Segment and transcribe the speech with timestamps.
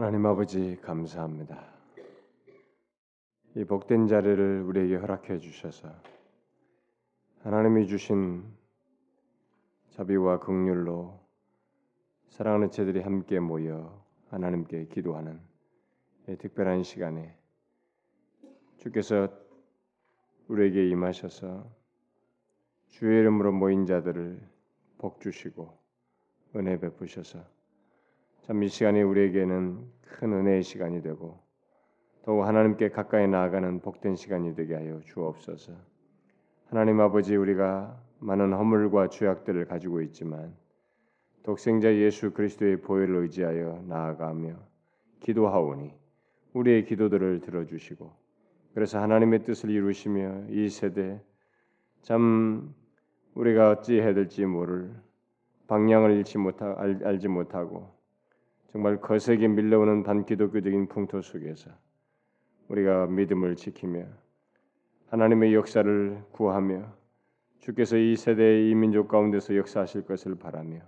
[0.00, 1.62] 하나님 아버지 감사합니다.
[3.54, 5.94] 이 복된 자리를 우리에게 허락해 주셔서
[7.42, 8.42] 하나님이 주신
[9.90, 11.20] 자비와 긍휼로
[12.30, 15.38] 사랑하는 제들이 함께 모여 하나님께 기도하는
[16.30, 17.36] 이 특별한 시간에
[18.78, 19.28] 주께서
[20.48, 21.70] 우리에게 임하셔서
[22.88, 24.40] 주의 이름으로 모인 자들을
[24.96, 25.78] 복 주시고
[26.56, 27.59] 은혜 베푸셔서
[28.50, 31.38] 참 이 시간이 우리에게는 큰 은혜의 시간이 되고
[32.24, 35.72] 더욱 하나님께 가까이 나아가는 복된 시간이 되게 하여 주옵소서.
[36.66, 40.52] 하나님 아버지 우리가 많은 허물과 죄악들을 가지고 있지만
[41.44, 44.56] 독생자 예수 그리스도의 보혈을 의지하여 나아가며
[45.20, 45.94] 기도하오니
[46.52, 48.12] 우리의 기도들을 들어주시고
[48.74, 51.22] 그래서 하나님의 뜻을 이루시며 이 세대
[52.02, 52.74] 참
[53.34, 54.92] 우리가 어찌 해야 될지 모를
[55.68, 57.99] 방향을 잃지 못하, 알, 알지 못하고
[58.72, 61.70] 정말 거세게 밀려오는 반기독교적인 풍토 속에서
[62.68, 64.04] 우리가 믿음을 지키며
[65.08, 66.86] 하나님의 역사를 구하며
[67.58, 70.78] 주께서 이 세대의 이 민족 가운데서 역사하실 것을 바라며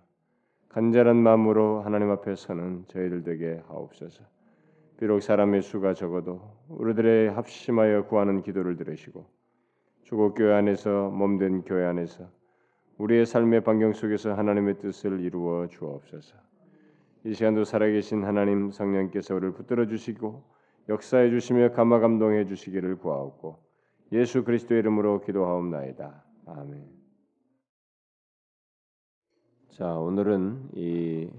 [0.68, 4.22] 간절한 마음으로 하나님 앞에 서는 저희들 되게 하옵소서.
[4.96, 9.26] 비록 사람의 수가 적어도 우리들의 합심하여 구하는 기도를 들으시고
[10.04, 12.30] 주고 교회 안에서 몸된 교회 안에서
[12.98, 16.51] 우리의 삶의 반경 속에서 하나님의 뜻을 이루어 주옵소서.
[17.24, 20.42] 이 시간도 살아계신 하나님 성령께서 우리를 붙들어 주시고
[20.88, 23.62] 역사해 주시며 감화 감동해 주시기를 구하옵고
[24.10, 26.24] 예수 그리스도의 이름으로 기도하옵나이다.
[26.46, 26.84] 아멘.
[29.70, 31.30] 자, 오늘은 이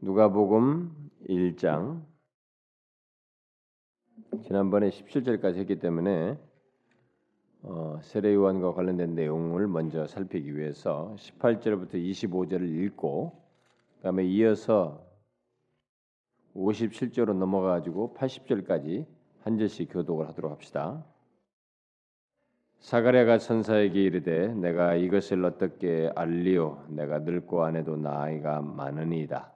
[0.00, 2.02] 누가복음 1장
[4.42, 6.38] 지난번에 17절까지 했기 때문에
[7.62, 13.45] 어, 세례 요한과 관련된 내용을 먼저 살피기 위해서 18절부터 25절을 읽고
[13.96, 15.04] 그다음에 이어서
[16.54, 19.06] 57절로 넘어가 가지고 80절까지
[19.40, 21.04] 한 절씩 교독을 하도록 합시다.
[22.80, 29.52] 사가랴가 천사에게 이르되 내가 이것을 어떻게 알리오 내가 늙고 안에도 나이가 많으니이다.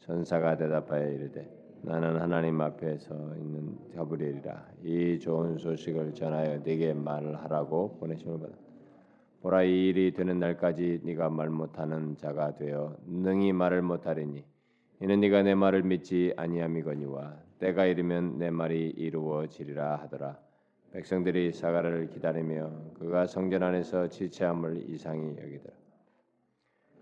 [0.00, 1.50] 천사가 대답하여 이르되
[1.82, 8.73] 나는 하나님 앞에서 있는 가브리엘이라 이 좋은 소식을 전하여 네게 말하라고 보내심을 받았다.
[9.44, 14.42] 보라 이 일이 되는 날까지 네가 말 못하는 자가 되어 능히 말을 못하리니
[15.00, 20.38] 이는 네가 내 말을 믿지 아니함이거니와 때가 이르면 내 말이 이루어지리라 하더라.
[20.92, 25.76] 백성들이 사가를 기다리며 그가 성전 안에서 지체함을 이상히 여기더라.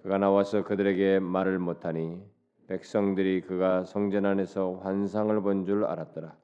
[0.03, 2.21] 그가 나와서 그들에게 말을 못하니
[2.67, 6.37] 백성들이 그가 성전 안에서 환상을 본 줄 알았더라.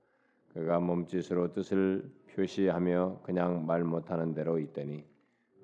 [0.55, 5.05] 그가 몸짓으로 뜻을 표시하며 그냥 말 못하는 대로 있더니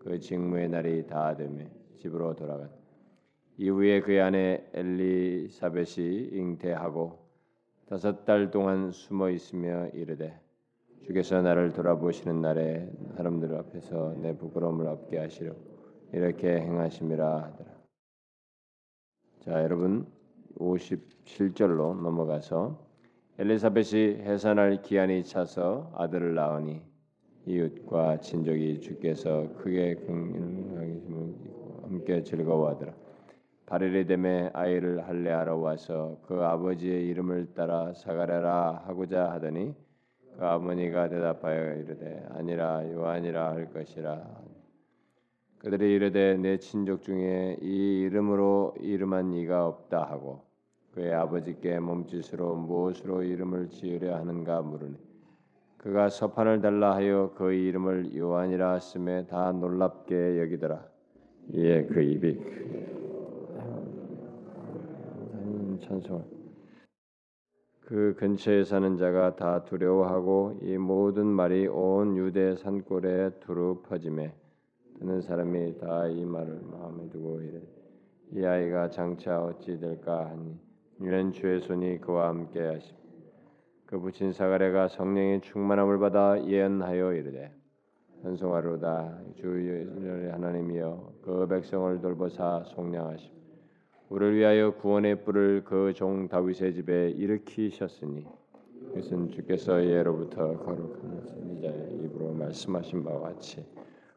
[0.05, 2.75] 그 직무의 날이 다 되매 집으로 돌아갔다.
[3.57, 7.19] 이후에 그의 아내 엘리사벳이 잉태하고
[7.87, 10.39] 다섯 달 동안 숨어 있으며 이르되
[11.05, 15.55] 주께서 나를 돌아보시는 날에 사람들 앞에서 내 부끄러움을 없게 하시려
[16.13, 17.71] 이렇게 행하심이라 하더라.
[19.41, 20.07] 자, 여러분
[20.59, 22.79] 57절로 넘어가서
[23.39, 26.94] 엘리사벳이 해산할 기한이 차서 아들을 낳으니
[27.47, 29.97] 이웃과 친족이 주께서 크게
[31.83, 32.95] 함께 즐거워하더라.
[33.67, 39.75] 8일이 되매 아이를 할례하러 와서 그 아버지의 이름을 따라 사가랴라 하고자 하더니
[40.37, 44.23] 그 어머니가 대답하여 이르되 아니라 요한이라 할 것이라
[45.59, 50.45] 그들이 이르되 내 친족 중에 이 이름으로 이름한 이가 없다 하고
[50.93, 55.14] 그의 아버지께 몸짓으로 무엇으로 이름을 지으려 하는가 물으니
[55.85, 60.83] 그가 서판을 달라 하여 그 이름을 요한이라 하심에 다 놀랍게 여기더라.
[61.53, 62.41] 이에 그 입이
[65.83, 66.25] 찬송.
[67.83, 74.33] 그 근처에 사는 자가 다 두려워하고 이 모든 말이 온 유대 산골에 두루 퍼짐에
[74.99, 77.61] 듣는 사람이 다 이 말을 마음에 두고 이래
[78.33, 80.59] 이 아이가 장차 어찌 될까 하니
[81.03, 83.04] 이는 주의 손이 그와 함께 하심.
[83.95, 87.53] 그 부친 사가랴가 성령의 충만함을 받아 예언하여 이르되
[88.23, 89.21] 현송하로다.
[89.37, 89.47] 주
[90.33, 93.31] 하나님이여 그 백성을 돌보사 속량하심.
[94.09, 98.27] 우리를 위하여 구원의 뿔을 그 종 다윗의 집에 일으키셨으니
[98.91, 103.65] 이것은 주께서 예로부터 거룩한 선지자의 입으로 말씀하신 바와 같이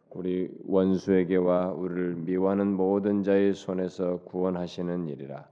[0.09, 5.47] 우리 원수에게와 우리를 미워하는 모든 자의 손에서 구원하시는 일이라.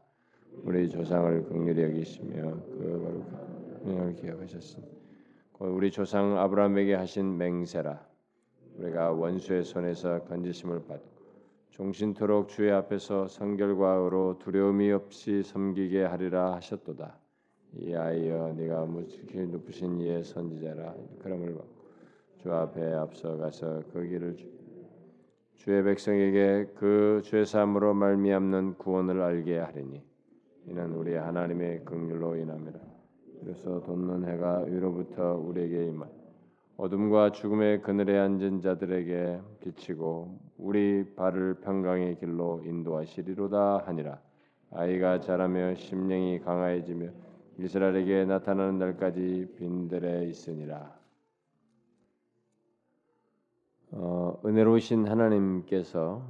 [0.63, 3.54] 우리 조상을 극률히 여기시며 그 거룩한
[3.85, 4.85] 명령을 기억하셨으니
[5.59, 8.05] 우리 조상 아브라함에게 하신 맹세라.
[8.77, 11.15] 우리가 원수의 손에서 건지심을 받고
[11.69, 17.17] 종신토록 주의 앞에서 성결과 의로 두려움이 없이 섬기게 하리라 하셨도다.
[17.77, 20.95] 이 아이여 네가 무지히 높으신 이의 선지자라.
[21.19, 21.57] 그럼을
[22.37, 24.49] 주 앞에 앞서가서 그 길을 주,
[25.55, 30.01] 주의 백성에게 그 죄사함으로 말미암는 구원을 알게 하리니
[30.67, 32.94] 이는 우리 하나님의 긍휼로 인함이라
[33.45, 36.07] 그래서 돋는 해가 위로부터 우리에게 임하
[36.77, 44.19] 어둠과 죽음의 그늘에 앉은 자들에게 비치고 우리 발을 평강의 길로 인도하시리로다 하니라
[44.71, 47.11] 아이가 자라며 심령이 강화해지며
[47.59, 50.93] 이스라엘에게 나타나는 날까지 빈들에 있으니라.
[53.91, 56.27] 어, 은혜로우신 하나님께서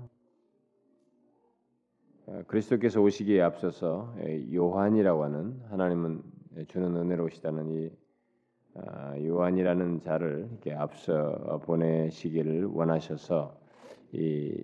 [2.28, 4.14] 어, 그리스도께서 오시기에 앞서서
[4.54, 6.35] 요한이라고 하는 하나님은
[6.68, 7.92] 주는 은혜로우시다는 이
[8.76, 13.58] 아, 요한이라는 자를 이렇게 앞서 보내시기를 원하셔서
[14.12, 14.64] 이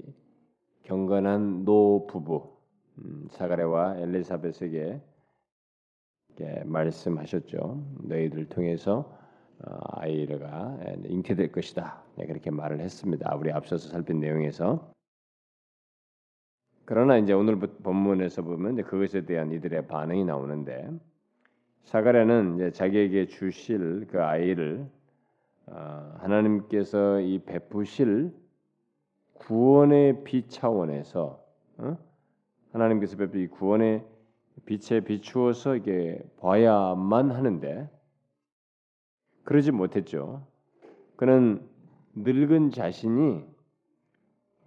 [0.83, 2.57] 경건한 노 부부
[2.97, 5.01] 음, 사가랴와 엘리사벳에게
[6.65, 7.85] 말씀하셨죠.
[8.03, 9.17] 너희들 통해서
[9.63, 12.03] 어, 아이가 잉태될 것이다.
[12.17, 13.35] 네, 그렇게 말을 했습니다.
[13.35, 14.91] 우리 앞서서 살핀 내용에서
[16.85, 20.89] 그러나 이제 오늘 본문에서 보면 그것에 대한 이들의 반응이 나오는데
[21.83, 24.87] 사가랴는 이제 자기에게 주실 그 아이를
[25.67, 28.33] 어, 하나님께서 이 베푸실
[29.33, 31.43] 구원의 비 차원에서
[31.77, 31.97] 어?
[32.73, 34.05] 하나님께서 베푸 구원의
[34.65, 37.89] 빛에 비추어서 이게 봐야만 하는데
[39.43, 40.45] 그러지 못했죠.
[41.15, 41.67] 그는
[42.13, 43.43] 늙은 자신이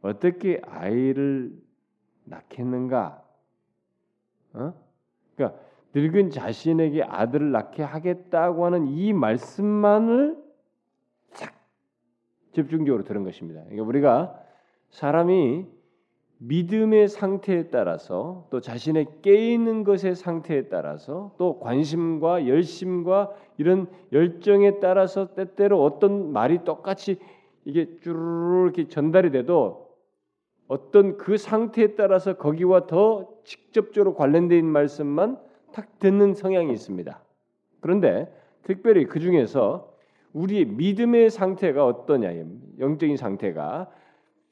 [0.02, 1.52] 어떻게 아이를
[2.24, 3.22] 낳겠는가?
[4.54, 4.74] 어?
[5.34, 5.60] 그러니까
[5.94, 10.36] 늙은 자신에게 아들을 낳게 하겠다고 하는 이 말씀만을
[11.30, 11.54] 싹
[12.52, 13.62] 집중적으로 들은 것입니다.
[13.62, 14.40] 그러니까 우리가
[14.90, 15.66] 사람이
[16.38, 24.80] 믿음의 상태에 따라서 또 자신의 깨 있는 것의 상태에 따라서 또 관심과 열심과 이런 열정에
[24.80, 27.18] 따라서 때때로 어떤 말이 똑같이
[27.64, 29.88] 이게 쭈르르 이렇게 전달이 돼도
[30.66, 35.38] 어떤 그 상태에 따라서 거기와 더 직접적으로 관련된 말씀만
[35.74, 37.20] 탁 듣는 성향이 있습니다.
[37.80, 38.32] 그런데
[38.62, 39.92] 특별히 그 중에서
[40.32, 42.30] 우리의 믿음의 상태가 어떠냐,
[42.78, 43.90] 영적인 상태가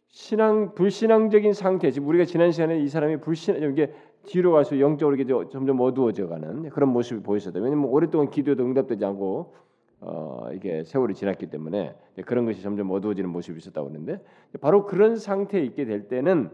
[0.09, 3.93] 신앙 불신앙적인 상태 지금 우리가 지난 시간에 이 사람이 불신 이게
[4.25, 7.59] 뒤로 갈수록 영적으로 이게 점점 어두워져가는 그런 모습이 보였었다.
[7.61, 9.55] 왜냐하면 오랫동안 기도도 응답되지 않고
[10.01, 11.95] 어, 이게 세월이 지났기 때문에
[12.27, 14.21] 그런 것이 점점 어두워지는 모습이 있었다고 하는데
[14.61, 16.51] 바로 그런 상태에 있게 될 때는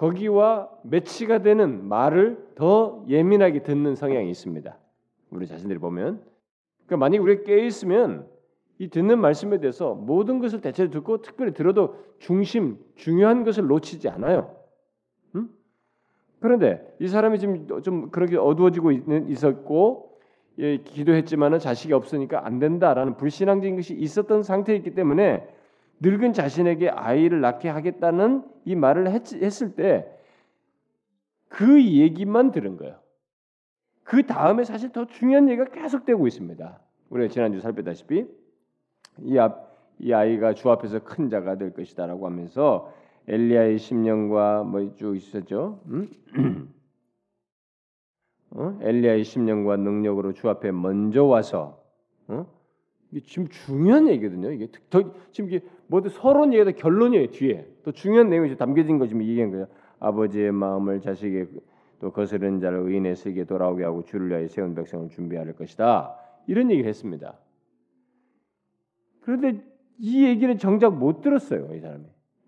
[0.00, 4.78] 거기와 매치가 되는 말을 더 예민하게 듣는 성향이 있습니다.
[5.28, 6.22] 우리 자신들이 보면
[6.86, 8.26] 그러니까 만약 우리가 깨 있으면
[8.78, 14.56] 이 듣는 말씀에 대해서 모든 것을 대체로 듣고 특별히 들어도 중심 중요한 것을 놓치지 않아요.
[15.34, 15.50] 음?
[16.40, 18.92] 그런데 이 사람이 지금 좀 그렇게 어두워지고
[19.28, 20.18] 있었고
[20.60, 25.46] 예, 기도했지만은 자식이 없으니까 안 된다라는 불신앙적인 것이 있었던 상태였기 때문에
[26.00, 30.20] 늙은 자신에게 아이를 낳게 하겠다는 이 말을 했, 했을 때
[31.50, 32.98] 그 얘기만 들은 거예요.
[34.04, 36.80] 그 다음에 사실 더 중요한 얘기가 계속되고 있습니다.
[37.10, 38.24] 우리가 지난주 살펴다시피
[39.18, 42.92] 이, 앞, 이 아이가 주 앞에서 큰 자가 될 것이다라고 하면서
[43.26, 45.80] 엘리야의 심령과 뭐 쭉 있었죠.
[45.86, 46.08] 음?
[48.52, 48.78] 어?
[48.80, 51.82] 엘리야의 심령과 능력으로 주 앞에 먼저 와서
[52.28, 52.46] 어?
[53.10, 54.52] 이게 지금 중요한 얘기거든요.
[54.52, 57.30] 이게 더 지금 이게 모두 서론 얘기다 결론이에요.
[57.32, 59.66] 뒤에 또 중요한 내용이 담겨진 거 지금 얘기한 거예요.
[59.98, 61.48] 아버지의 마음을 자식의
[61.98, 66.16] 또 거스른 자를 의인의 세계 돌아오게 하고 주를 위하여 세운 백성을 준비할 것이다.
[66.46, 67.36] 이런 얘기를 했습니다.
[69.22, 69.64] 그런데
[69.98, 72.04] 이 얘기는 정작 못 들었어요, 이 사람이.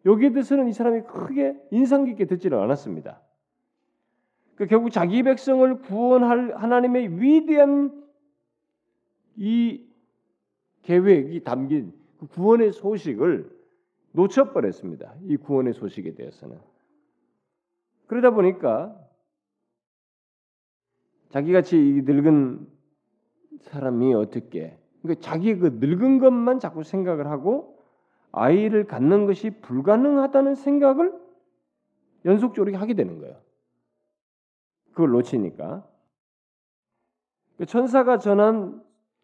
[0.07, 3.21] 여기에 대해서는 이 사람이 크게 인상 깊게 듣지는 않았습니다.
[4.55, 7.91] 그 결국 자기 백성을 구원할 하나님의 위대한
[9.35, 9.85] 이
[10.83, 13.51] 계획이 담긴 그 구원의 소식을
[14.13, 15.17] 놓쳐버렸습니다.
[15.25, 16.57] 이 구원의 소식에 대해서는.
[18.07, 18.97] 그러다 보니까
[21.31, 22.69] 자기같이 늙은
[23.63, 27.83] 사람이 어떻게 그러니까 자기 그 늙은 것만 자꾸 생각을 하고
[28.31, 31.21] 아이를 갖는 것이 불가능하다는 생각을
[32.25, 33.37] 연속적으로 하게 되는 거예요.
[34.93, 35.89] 그걸 놓치니까.
[37.57, 38.82] 그 천사가 전한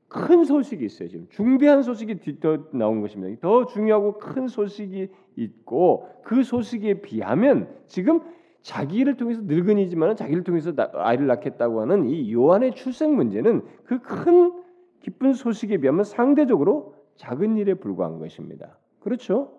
[0.09, 1.09] 큰 소식이 있어요.
[1.09, 3.39] 지금 중대한 소식이 뒤터 나온 것입니다.
[3.41, 8.21] 더 중요하고 큰 소식이 있고 그 소식에 비하면 지금
[8.63, 14.53] 자기를 통해서 늙은이지만 자기를 통해서 아이를 낳겠다고 하는 이 요한의 출생 문제는 그 큰
[15.01, 18.79] 기쁜 소식에 비하면 상대적으로 작은 일에 불과한 것입니다.
[19.01, 19.53] 그렇죠?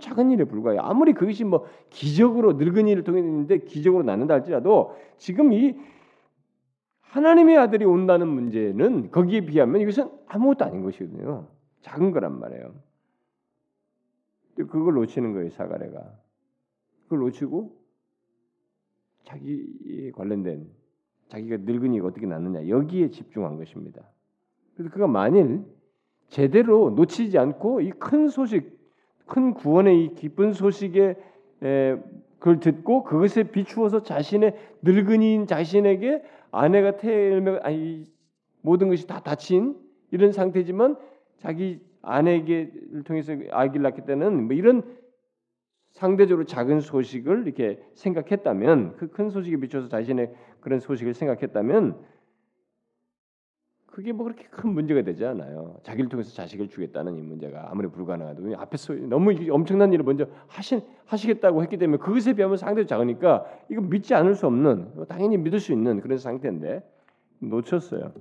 [0.00, 0.82] 작은 일에 불과해요.
[0.82, 5.74] 아무리 그것이 뭐 기적으로 늙은이를 통해 있는데 기적으로 낳는다 할지라도 지금 이
[7.10, 11.48] 하나님의 아들이 온다는 문제는 거기에 비하면 이것은 아무것도 아닌 것이거든요.
[11.82, 12.72] 작은 거란 말이에요.
[14.54, 16.18] 그걸 놓치는 거예요, 사가랴가.
[17.04, 17.76] 그걸 놓치고
[19.24, 20.68] 자기에 관련된
[21.28, 24.02] 자기가 늙은이가 어떻게 낳느냐 여기에 집중한 것입니다.
[24.74, 25.64] 그래서 그가 만일
[26.28, 28.78] 제대로 놓치지 않고 이 큰 소식,
[29.26, 31.16] 큰 구원의 이 기쁜 소식에
[31.62, 31.96] 에,
[32.40, 38.04] 그걸 듣고 그것에 비추어서 자신의 늙은이인 자신에게 아내가 태어나면 아니
[38.62, 39.76] 모든 것이 다 다친
[40.10, 40.96] 이런 상태지만
[41.38, 44.82] 자기 아내에게를 통해서 아기를 낳게 되는 뭐 이런
[45.92, 51.98] 상대적으로 작은 소식을 이렇게 생각했다면 그 큰 소식에 비춰서 자신의 그런 소식을 생각했다면
[53.90, 55.76] 그게 뭐 그렇게 큰 문제가 되지 않아요.
[55.82, 61.62] 자기를 통해서 자식을 주겠다는 이 문제가 아무리 불가능하도 앞에서 너무 엄청난 일을 먼저 하신 하시겠다고
[61.62, 66.00] 했기 때문에 그것에 비하면 상대도 작으니까 이거 믿지 않을 수 없는 당연히 믿을 수 있는
[66.00, 66.88] 그런 상태인데
[67.40, 68.12] 놓쳤어요.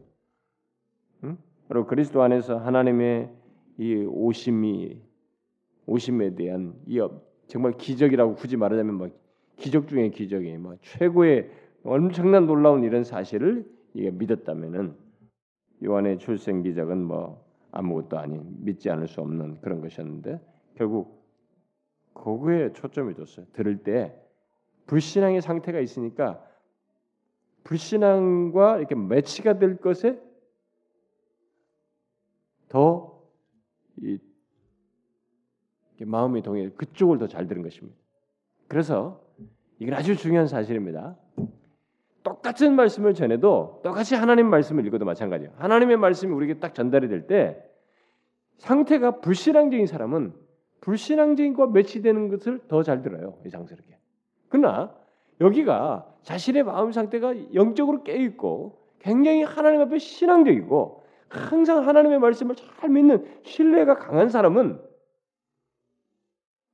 [1.25, 1.37] 응?
[1.67, 3.29] 그리고 그리스도 안에서 하나님의
[3.77, 4.99] 이 오심이
[5.85, 6.99] 오심에 대한 이
[7.47, 9.09] 정말 기적이라고 굳이 말하자면 뭐
[9.55, 11.49] 기적 중의 기적이 뭐 최고의
[11.83, 15.08] 엄청난 놀라운 이런 사실을 이게 믿었다면은
[15.83, 20.39] 요한의 출생 기적은 뭐 아무것도 아닌 믿지 않을 수 없는 그런 것이었는데
[20.75, 21.23] 결국
[22.13, 23.45] 그거에 초점이 뒀어요.
[23.53, 24.19] 들을 때
[24.87, 26.43] 불신앙의 상태가 있으니까
[27.63, 30.19] 불신앙과 이렇게 매치가 될 것에
[32.67, 33.19] 더
[36.01, 37.97] 이 마음이 동해 그쪽을 더 잘 들은 것입니다.
[38.67, 39.21] 그래서
[39.79, 41.17] 이건 아주 중요한 사실입니다.
[42.23, 45.53] 똑같은 말씀을 전해도 똑같이 하나님 말씀을 읽어도 마찬가지예요.
[45.57, 47.63] 하나님의 말씀이 우리에게 딱 전달이 될 때
[48.57, 50.33] 상태가 불신앙적인 사람은
[50.81, 53.37] 불신앙적인 것과 매치되는 것을 더 잘 들어요.
[53.45, 53.97] 이상스럽게.
[54.49, 54.93] 그러나
[55.41, 62.89] 여기가 자신의 마음 상태가 영적으로 깨 있고 굉장히 하나님 앞에 신앙적이고 항상 하나님의 말씀을 잘
[62.89, 64.81] 믿는 신뢰가 강한 사람은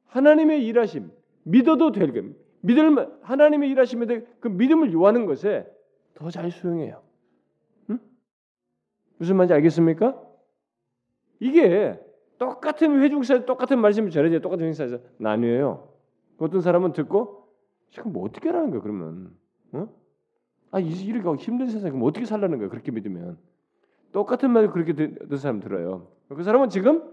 [0.08, 1.12] 하나님의 일하심
[1.44, 4.06] 믿어도 될 것, 믿을 하나님의 일하심에
[4.40, 5.72] 그 믿음을 요하는 것에
[6.16, 7.02] 더 잘 수용해요.
[7.90, 8.00] 응?
[9.18, 10.20] 무슨 말인지 알겠습니까?
[11.40, 12.00] 이게
[12.38, 15.90] 똑같은 회중사에 똑같은 말씀을 전해져 똑같은 회중사에서 나뉘어요.
[16.38, 17.48] 어떤 사람은 듣고
[17.90, 19.36] 지금 뭐 어떻게 하는 거야 그러면?
[19.74, 19.88] 어?
[20.72, 23.38] 아 이렇게 힘든 세상 그럼 어떻게 살라는 거야 그렇게 믿으면
[24.12, 26.08] 똑같은 말을 그렇게 듣는 사람 들어요.
[26.30, 27.04] 그 사람은 지금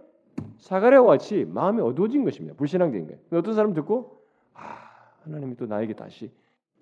[0.59, 2.56] 사가랴와 같이 마음이 어두워진 것입니다.
[2.56, 3.21] 불신앙적인 거예요.
[3.32, 4.23] 어떤 사람 듣고
[4.54, 4.91] 아
[5.25, 6.31] 하나님이 또 나에게 다시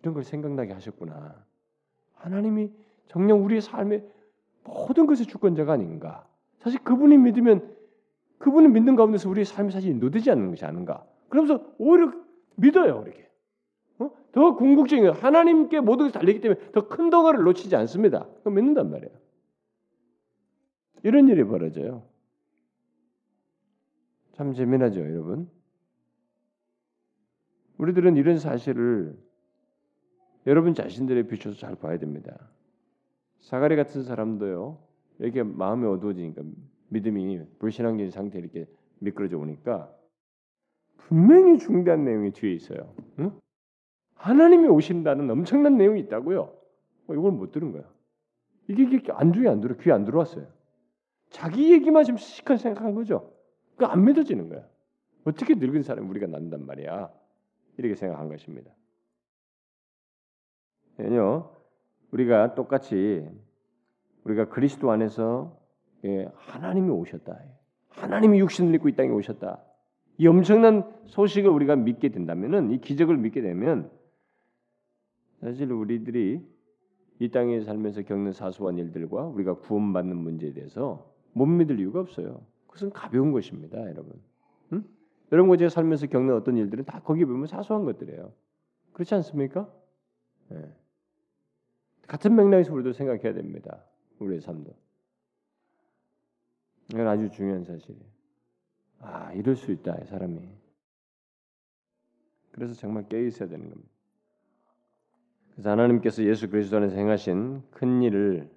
[0.01, 1.45] 이런 걸 생각나게 하셨구나.
[2.15, 2.71] 하나님이
[3.09, 4.05] 정녕 우리의 삶의
[4.65, 6.27] 모든 것의 주권자가 아닌가.
[6.59, 7.77] 사실 그분이 믿으면
[8.39, 11.07] 그분을 믿는 가운데서 우리의 삶이 사실 인도되지 않는 것이 아닌가.
[11.29, 12.13] 그러면서 오히려
[12.57, 13.29] 믿어요, 이렇게.
[13.99, 14.11] 어?
[14.33, 18.27] 더 궁극적인 하나님께 모든 것이 달리기 때문에 더 큰 덩어리를 놓치지 않습니다.
[18.45, 19.13] 믿는단 말이에요.
[21.03, 22.03] 이런 일이 벌어져요.
[24.33, 25.51] 참 재미나죠, 여러분.
[27.81, 29.17] 우리들은 이런 사실을
[30.47, 32.39] 여러분 자신들에 비춰서 잘 봐야 됩니다.
[33.39, 34.79] 사가리 같은 사람도요.
[35.19, 36.43] 이렇게 마음이 어두워지니까
[36.89, 38.67] 믿음이 불신앙적인 상태에 이렇게
[38.99, 39.91] 미끄러져 오니까
[40.99, 42.95] 분명히 중대한 내용이 뒤에 있어요.
[43.19, 43.33] 응?
[44.15, 46.41] 하나님이 오신다는 엄청난 내용이 있다고요.
[46.41, 47.85] 어, 이걸 못 들은 거야.
[48.69, 50.47] 이게, 이게 안중에 안 들어 귀에 안 들어왔어요.
[51.31, 53.33] 자기 얘기만 지금 시시한 생각한 거죠.
[53.77, 54.67] 그 안 믿어지는 거야.
[55.25, 57.11] 어떻게 늙은 사람 우리가 난단 말이야.
[57.81, 58.71] 이렇게 생각한 것입니다.
[60.99, 61.57] 왜요?
[62.11, 63.27] 우리가 똑같이
[64.25, 65.59] 우리가 그리스도 안에서
[66.05, 67.39] 예, 하나님이 오셨다.
[67.89, 69.63] 하나님이 육신을 입고 이 땅에 오셨다.
[70.19, 73.91] 이 엄청난 소식을 우리가 믿게 된다면은 이 기적을 믿게 되면
[75.41, 76.47] 사실 우리들이
[77.19, 82.43] 이 땅에 살면서 겪는 사소한 일들과 우리가 구원받는 문제에 대해서 못 믿을 이유가 없어요.
[82.67, 84.21] 그것은 가벼운 것입니다, 여러분.
[84.73, 84.85] 응?
[85.33, 88.33] 여러분 제가 살면서 겪는 어떤 일들은 다 거기 보면 사소한 것들이에요.
[88.93, 89.73] 그렇지 않습니까?
[90.49, 90.75] 네.
[92.07, 93.85] 같은 맥락에서 우리도 생각해야 됩니다.
[94.19, 94.75] 우리의 삶도.
[96.93, 98.05] 이건 아주 중요한 사실이에요.
[98.99, 100.49] 아, 이럴 수 있다, 사람이.
[102.51, 103.89] 그래서 정말 깨 있어야 되는 겁니다.
[105.53, 108.51] 그래서 하나님께서 예수 그리스도 안에서 행하신 큰 일을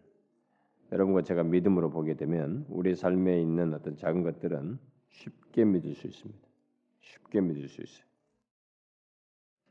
[0.92, 6.43] 여러분과 제가 믿음으로 보게 되면 우리 삶에 있는 어떤 작은 것들은 쉽게 믿을 수 있습니다.
[7.04, 8.06] 쉽게 믿을 수 있어요.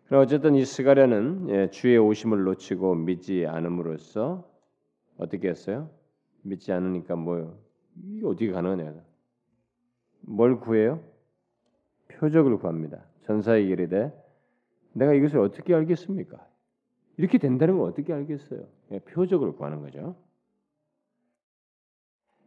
[0.06, 4.48] 그럼 어쨌든 이 스가랴는 예, 주의 오심을 놓치고 믿지 않음으로써
[5.16, 5.90] 어떻게 했어요?
[6.42, 7.58] 믿지 않으니까 뭐
[7.96, 9.02] 이게 어떻게 가능하냐?
[10.22, 11.02] 뭘 구해요?
[12.08, 13.04] 표적을 구합니다.
[13.22, 14.12] 전사의 이르되
[14.92, 16.46] 내가 이것을 어떻게 알겠습니까?
[17.16, 18.66] 이렇게 된다는 걸 어떻게 알겠어요?
[18.90, 20.16] 예, 표적을 구하는 거죠.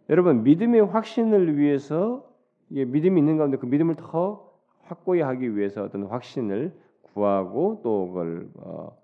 [0.10, 2.32] 여러분 믿음의 확신을 위해서
[2.68, 4.55] 믿음이 있는 가운데 그 믿음을 더
[4.86, 8.98] 확고히 하기 위해서 어떤 확신을 구하고 또 그걸 어,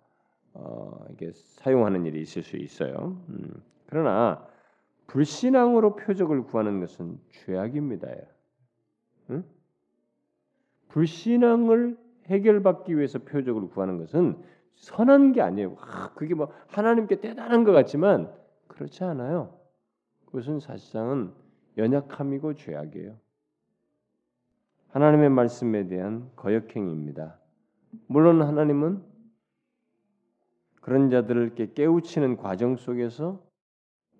[0.53, 3.17] 어, 이게 사용하는 일이 있을 수 있어요.
[3.29, 4.45] 음, 그러나
[5.07, 8.07] 불신앙으로 표적을 구하는 것은 죄악입니다.
[9.31, 9.43] 응?
[10.89, 11.97] 불신앙을
[12.27, 14.38] 해결받기 위해서 표적을 구하는 것은
[14.75, 15.75] 선한 게 아니에요.
[15.79, 18.31] 아, 그게 뭐 하나님께 대단한 것 같지만
[18.67, 19.57] 그렇지 않아요.
[20.25, 21.33] 그것은 사실상은
[21.77, 23.17] 연약함이고 죄악이에요.
[24.91, 27.39] 하나님의 말씀에 대한 거역행위입니다.
[28.07, 29.01] 물론 하나님은
[30.81, 33.41] 그런 자들을 깨우치는 과정 속에서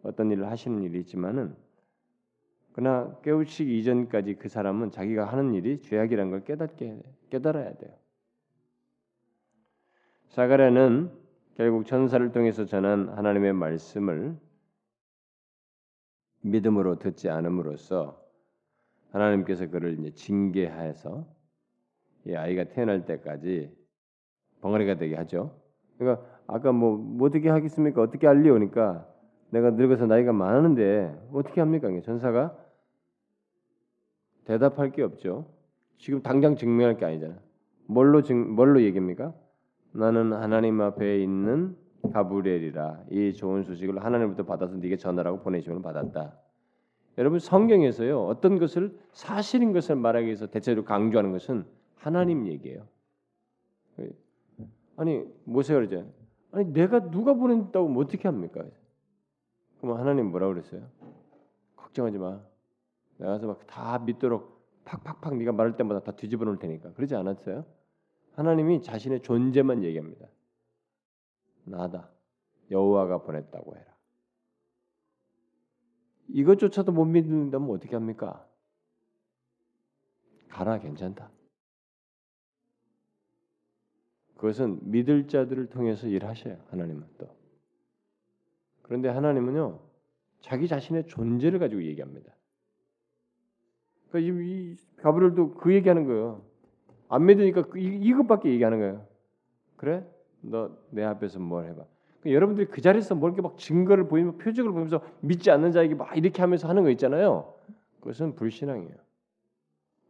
[0.04, 1.56] 어떤 일을 하시는 일이 있지만은
[2.74, 7.94] 그러나 깨우치기 이전까지 그 사람은 자기가 하는 일이 죄악이라는 걸 깨닫게 깨달아야 돼요.
[10.30, 11.12] 사가랴는
[11.56, 14.38] 결국 천사를 통해서 전한 하나님의 말씀을
[16.42, 18.21] 믿음으로 듣지 않음으로써
[19.12, 21.26] 하나님께서 그를 이제 징계하여서
[22.28, 23.76] 이 아이가 태어날 때까지
[24.62, 25.60] 벙어리가 되게 하죠.
[25.98, 28.02] 그러니까 아까 뭐, 뭐 어떻게 하겠습니까?
[28.02, 29.08] 어떻게 알리오 니까
[29.50, 31.90] 내가 늙어서 나이가 많은데 어떻게 합니까?
[32.02, 32.58] 전사가
[34.46, 35.52] 대답할 게 없죠.
[35.98, 37.38] 지금 당장 증명할 게 아니잖아.
[37.86, 39.34] 뭘로 증 뭘로 얘기합니까?
[39.94, 41.76] 나는 하나님 앞에 있는
[42.14, 46.38] 가브리엘이라 이 좋은 소식을 하나님부터 받아서 네게 전하라고 보내심을 받았다.
[47.18, 51.66] 여러분 성경에서요 어떤 것을 사실인 것을 말하기 위해서 대체로 강조하는 것은
[51.96, 52.88] 하나님 얘기예요.
[54.98, 56.12] 아니 모세가 그러죠.
[56.52, 58.64] 아니 내가 누가 보낸다고 뭐 어떻게 합니까?
[59.80, 60.88] 그럼 하나님 뭐라 그랬어요?
[61.76, 62.40] 걱정하지 마.
[63.18, 66.94] 내가 가서 막 다 믿도록 팍팍팍 네가 말할 때마다 다 뒤집어 놓을 테니까.
[66.94, 67.66] 그러지 않았어요?
[68.34, 70.28] 하나님이 자신의 존재만 얘기합니다.
[71.66, 72.10] 나다.
[72.70, 73.91] 여호와가 보냈다고 해라.
[76.34, 78.46] 이것조차도 못 믿는다면 어떻게 합니까?
[80.50, 81.30] 가라 괜찮다.
[84.36, 86.58] 그것은 믿을 자들을 통해서 일하셔요.
[86.70, 87.30] 하나님은 또.
[88.82, 89.80] 그런데 하나님은요
[90.42, 92.34] 자기 자신의 존재를 가지고 얘기합니다.
[94.10, 96.44] 그러니까 이, 가브리엘도 그 얘기하는 거예요.
[97.08, 99.08] 안 믿으니까 그, 이, 것밖에 얘기하는 거예요.
[99.78, 100.06] 그래?
[100.42, 101.86] 너 내 앞에서 뭘 해봐.
[102.22, 106.16] 그러니까 여러분들이 그 자리에서 뭘 이렇게 막 증거를 보이면 표적을 보면서 믿지 않는 자에게 막
[106.16, 107.54] 이렇게 하면서 하는 거 있잖아요.
[108.00, 108.96] 그것은 불신앙이에요.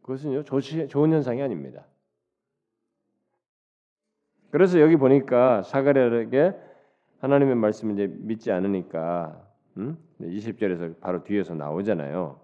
[0.02, 1.86] 그것은요 좋지, 좋은 현상이 아닙니다.
[4.50, 6.54] 그래서 여기 보니까 사가랴에게
[7.20, 9.48] 하나님의 말씀을 이제 믿지 않으니까
[9.78, 9.96] 음?
[10.20, 12.38] 20절에서 바로 뒤에서 나오잖아요.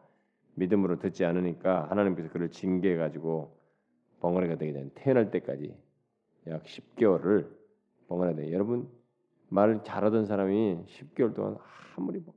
[0.54, 3.56] 믿음으로 듣지 않으니까 하나님께서 그를 징계해 가지고
[4.20, 5.74] 벙어리가 되게 된 태어날 때까지
[6.48, 7.48] 약 10개월을
[8.08, 8.52] 벙어리가 되.
[8.52, 8.88] 여러분
[9.48, 11.56] 말을 잘하던 사람이 10개월 동안
[11.96, 12.34] 아무리 뭐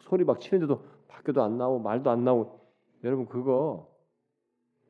[0.00, 2.60] 소리 막 치는데도 밖에도 안 나오고 말도 안 나오고
[3.04, 3.88] 여러분 그거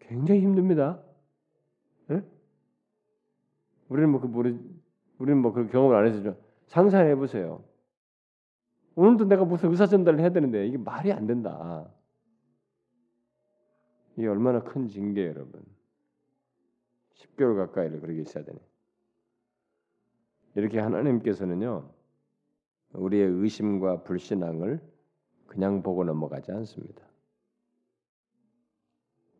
[0.00, 1.00] 굉장히 힘듭니다.
[2.06, 2.22] 네?
[3.88, 4.58] 우리는 뭐그 모르
[5.18, 6.34] 우리는 뭐 그 경험을 안 해서
[6.66, 7.64] 상상해 보세요.
[8.94, 11.88] 오늘도 내가 무슨 의사 전달을 해야 되는데 이게 말이 안 된다.
[14.16, 15.62] 이게 얼마나 큰 징계 여러분.
[17.14, 18.58] 10개월 가까이를 그렇게 있어야 되네.
[20.58, 21.88] 이렇게 하나님께서는요.
[22.94, 24.80] 우리의 의심과 불신앙을
[25.46, 27.06] 그냥 보고 넘어가지 않습니다.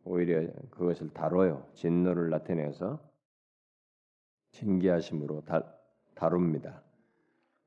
[0.05, 1.67] 오히려 그것을 다뤄요.
[1.73, 3.01] 진노를 나타내서
[4.51, 5.75] 징계하심으로 다,
[6.15, 6.81] 다룹니다.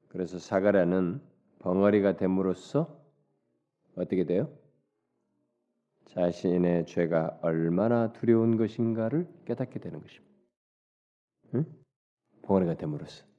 [0.08, 1.20] 그래서 사가랴는
[1.58, 2.98] 벙어리가 됨으로써
[3.96, 4.50] 어떻게 돼요?
[6.06, 10.34] 자신의 죄가 얼마나 두려운 것인가를 깨닫게 되는 것입니다.
[11.54, 11.66] 응?
[12.40, 13.31] 벙어리가 됨으로써.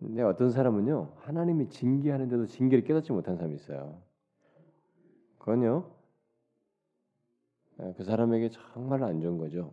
[0.00, 3.98] 근데 어떤 사람은요 하나님이 징계하는데도 징계를 깨닫지 못한 사람이 있어요.
[5.38, 5.84] 그건요
[7.96, 9.72] 그 사람에게 정말 안 좋은 거죠.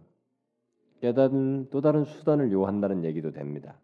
[1.02, 3.80] 깨닫는 또 다른 수단을 요한다는 얘기도 됩니다.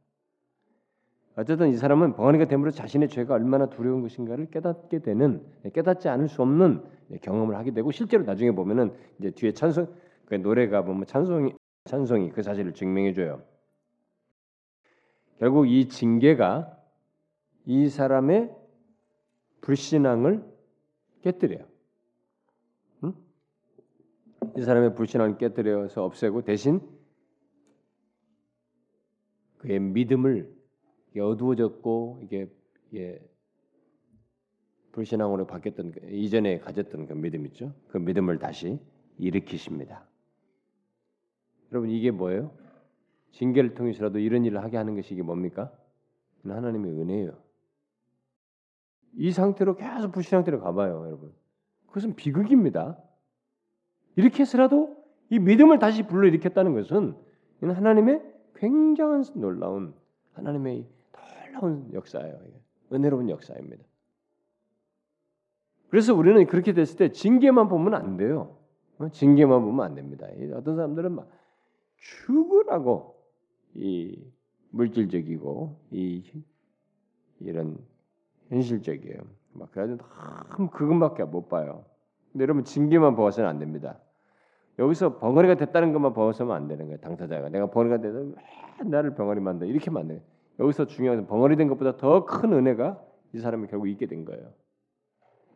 [1.36, 6.42] 어쨌든 이 사람은 벙어리가 됨으로 자신의 죄가 얼마나 두려운 것인가를 깨닫게 되는 깨닫지 않을 수
[6.42, 6.84] 없는
[7.22, 9.88] 경험을 하게 되고 실제로 나중에 보면은 이제 뒤에 찬송
[10.26, 11.54] 그 노래가 보면 찬송이
[11.86, 13.42] 찬송이 그 사실을 증명해 줘요.
[15.44, 16.82] 결국 이 징계가
[17.66, 18.56] 이 사람의
[19.60, 20.42] 불신앙을
[21.22, 21.68] 깨뜨려요.
[23.04, 23.14] 응?
[24.56, 26.80] 이 사람의 불신앙을 깨뜨려서 없애고 대신
[29.58, 30.50] 그의 믿음을
[31.14, 32.50] 어두워졌고 이게
[32.94, 33.20] 예,
[34.94, 37.74] 불신앙으로 바뀌었던 그 이전에 가졌던 그 믿음 있죠.
[37.90, 38.80] 그 믿음을 다시
[39.18, 40.08] 일으키십니다.
[41.74, 42.63] 여러분 이게 뭐예요?
[43.34, 45.72] 징계를 통해서라도 이런 일을 하게 하는 것이 이게 뭡니까?
[46.44, 47.32] 하나님의 은혜예요.
[49.16, 51.34] 이 상태로 계속 불신 상태로 가봐요, 여러분.
[51.88, 52.98] 그것은 비극입니다.
[54.16, 54.98] 이렇게 해서라도
[55.30, 57.16] 이 믿음을 다시 불러일으켰다는 것은
[57.62, 58.22] 하나님의
[58.56, 59.94] 굉장한 놀라운
[60.34, 60.88] 하나님의
[61.52, 62.40] 놀라운 역사예요.
[62.92, 63.84] 은혜로운 역사입니다.
[65.90, 68.58] 그래서 우리는 그렇게 됐을 때 징계만 보면 안 돼요.
[68.98, 69.10] 어?
[69.10, 70.28] 징계만 보면 안 됩니다.
[70.56, 71.30] 어떤 사람들은 막
[71.98, 73.13] 죽으라고
[73.76, 74.20] 이
[74.72, 76.24] 물질적이고 이
[77.40, 77.78] 이런
[78.50, 79.20] 현실적이에요.
[79.54, 79.98] 막 그래도
[80.52, 81.86] 너무 그것밖에 못 봐요.
[82.32, 84.00] 근데 여러분 징계만 보아서는 안 됩니다.
[84.80, 87.00] 여기서 벙어리가 됐다는 것만 보아서는 안 되는 거예요.
[87.00, 88.26] 당사자가 내가 벙어리가 돼서
[88.84, 90.22] 나를 벙어리 만다 이렇게 만들.
[90.60, 93.00] 여기서 중요한 건 벙어리 된 것보다 더 큰 은혜가
[93.34, 94.52] 이 사람이 결국 있게 된 거예요.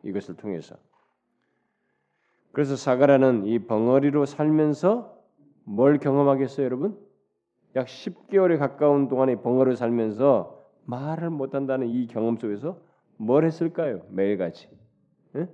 [0.04, 0.76] 이것을 통해서.
[2.52, 5.16] 그래서 사가라는 이 벙어리로 살면서
[5.64, 6.98] 뭘 경험하겠어요, 여러분?
[7.78, 12.80] 약 10개월에 가까운 동안에 벙어리로 살면서 말을 못한다는 이 경험 속에서
[13.16, 14.04] 뭘 했을까요?
[14.08, 14.68] 매일같이
[15.36, 15.48] 응?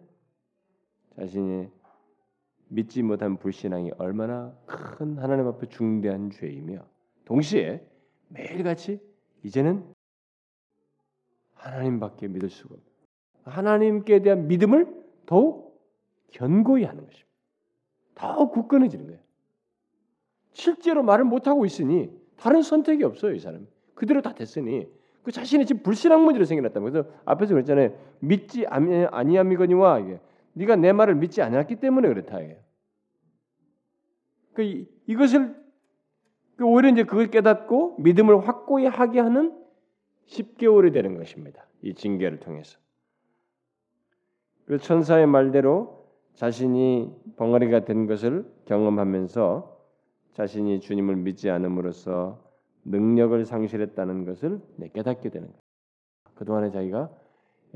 [1.17, 1.69] 자신이
[2.69, 6.87] 믿지 못한 불신앙이 얼마나 큰 하나님 앞에 중대한 죄이며
[7.27, 7.87] 동시에
[8.29, 9.01] 매일같이
[9.43, 9.85] 이제는
[11.53, 13.51] 하나님밖에 믿을 수가 없다.
[13.51, 15.79] 하나님께 대한 믿음을 더욱
[16.31, 17.29] 견고히 하는 것입니다.
[18.15, 19.21] 더욱 굳건해지는 거예요.
[20.55, 23.67] 실제로 말을 못 하고 있으니 다른 선택이 없어요, 이 사람.
[23.95, 24.89] 그대로 다 됐으니
[25.23, 27.95] 그 자신이 지금 불신앙 문제로 생겨났다는 그래서 앞에서 그랬잖아요.
[28.21, 30.21] 믿지 아니함이거니와 이게
[30.55, 32.59] 네가 내 말을 믿지 않았기 때문에 그렇다 이게.
[34.55, 35.57] 그 이것을
[36.57, 39.59] 그 오히려 이제 그걸 깨닫고 믿음을 확고히 하게 하는
[40.27, 41.67] 10개월이 되는 것입니다.
[41.83, 42.79] 이 징계를 통해서.
[44.67, 49.74] 그 천사의 말대로 자신이 벙어리가 된 것을 경험하면서
[50.35, 52.43] 자신이 주님을 믿지 않음으로써
[52.85, 54.61] 능력을 상실했다는 것을
[54.93, 55.61] 깨닫게 되는 거예요.
[56.35, 57.11] 그동안에 자기가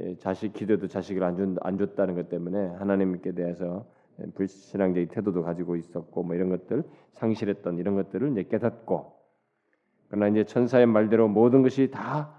[0.00, 3.86] 예, 자식 기도도 자식을 안, 준, 안 줬다는 것 때문에 하나님께 대해서
[4.34, 9.12] 불신앙적인 태도도 가지고 있었고 뭐 이런 것들 상실했던 이런 것들을 이제 깨닫고
[10.08, 12.38] 그러나 이제 천사의 말대로 모든 것이 다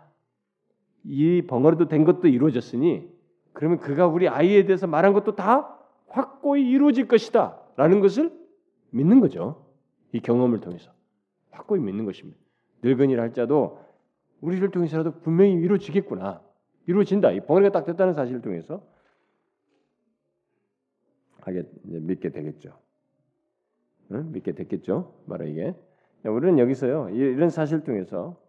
[1.03, 3.09] 이 벙어리도 된 것도 이루어졌으니
[3.53, 5.77] 그러면 그가 우리 아이에 대해서 말한 것도 다
[6.07, 8.31] 확고히 이루어질 것이다라는 것을
[8.91, 9.65] 믿는 거죠.
[10.11, 10.91] 이 경험을 통해서
[11.51, 12.39] 확고히 믿는 것입니다.
[12.81, 13.79] 늙은이라 할자도
[14.41, 16.41] 우리를 통해서라도 분명히 이루어지겠구나.
[16.87, 17.31] 이루어진다.
[17.31, 18.81] 이 벙어리가 딱 됐다는 사실을 통해서
[21.41, 22.77] 하게 믿게 되겠죠.
[24.11, 24.31] 응?
[24.31, 25.13] 믿게 됐겠죠.
[25.27, 25.75] 바로 이게.
[26.23, 27.09] 우리는 여기서요.
[27.09, 28.41] 이런 사실 통해서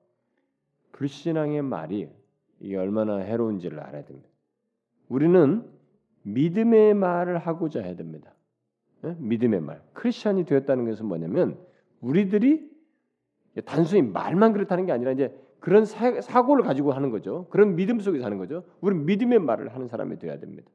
[0.92, 2.08] 불신앙의 말이
[2.60, 4.28] 이게 얼마나 해로운지를 알아야 됩니다.
[5.08, 5.68] 우리는
[6.22, 8.34] 믿음의 말을 하고자 해야 됩니다.
[9.04, 9.16] 응?
[9.18, 9.82] 믿음의 말.
[9.92, 11.58] 크리스천이 되었다는 것은 뭐냐면
[12.00, 12.70] 우리들이
[13.64, 17.46] 단순히 말만 그렇다는 게 아니라 이제 그런 사, 고를 가지고 하는 거죠.
[17.50, 18.64] 그런 믿음 속에서 하는 거죠.
[18.80, 20.70] 우리는 믿음의 말을 하는 사람이 되어야 됩니다.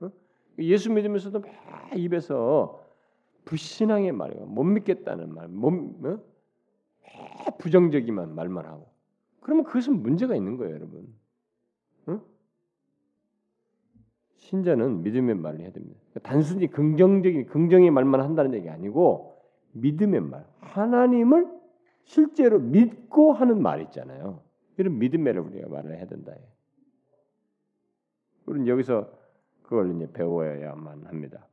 [0.00, 0.10] 어?
[0.58, 1.50] 예수 믿으면서도 막
[1.96, 2.84] 입에서
[3.44, 5.72] 불신앙의 말, 못 믿겠다는 말, 못,
[6.04, 6.18] 어?
[7.58, 8.88] 부정적인 말만 하고.
[9.40, 11.14] 그러면 그것은 문제가 있는 거예요, 여러분.
[12.06, 12.20] 어?
[14.44, 15.98] 신자는 믿음의 말을 해야 됩니다.
[16.22, 19.38] 단순히 긍정적인 긍정의 말만 한다는 얘기 아니고
[19.72, 21.48] 믿음의 말, 하나님을
[22.04, 24.42] 실제로 믿고 하는 말 있잖아요.
[24.76, 26.32] 이런 믿음을 우리가 말을 해야 된다.
[28.44, 29.10] 우리는 여기서
[29.62, 31.48] 그걸 이제 배워야만 합니다.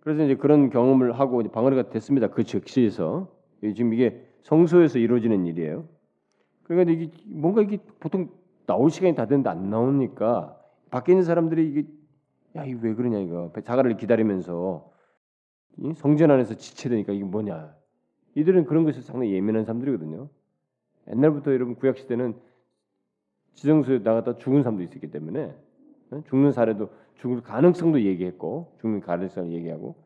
[0.00, 2.28] 그래서 이제 그런 경험을 하고 방어리가 됐습니다.
[2.28, 5.88] 그 즉시에서 지금 이게 성소에서 이루어지는 일이에요.
[6.64, 8.28] 그러니까 이게 뭔가 이게 보통
[8.66, 10.59] 나올 시간이 다 됐는데 안 나오니까
[10.90, 11.86] 밖에 있는 사람들이 이게
[12.56, 14.90] 야 이게 왜 그러냐 이거 자가를 기다리면서
[15.96, 17.74] 성전 안에서 지체되니까 이게 뭐냐
[18.34, 20.28] 이들은 그런 것에 상당히 예민한 사람들이거든요.
[21.08, 22.38] 옛날부터 여러분 구약 시대는
[23.54, 25.54] 지정소에 나갔다 죽은 사람도 있었기 때문에
[26.10, 26.22] 어?
[26.28, 29.96] 죽는 사례도 죽을 가능성도 얘기했고 죽는 가능성을 얘기하고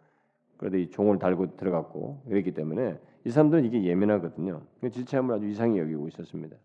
[0.56, 4.62] 그래도 이 종을 달고 들어갔고 그랬기 때문에 이 사람들은 이게 예민하거든요.
[4.90, 6.56] 지체함을 아주 이상히 여기고 있었습니다.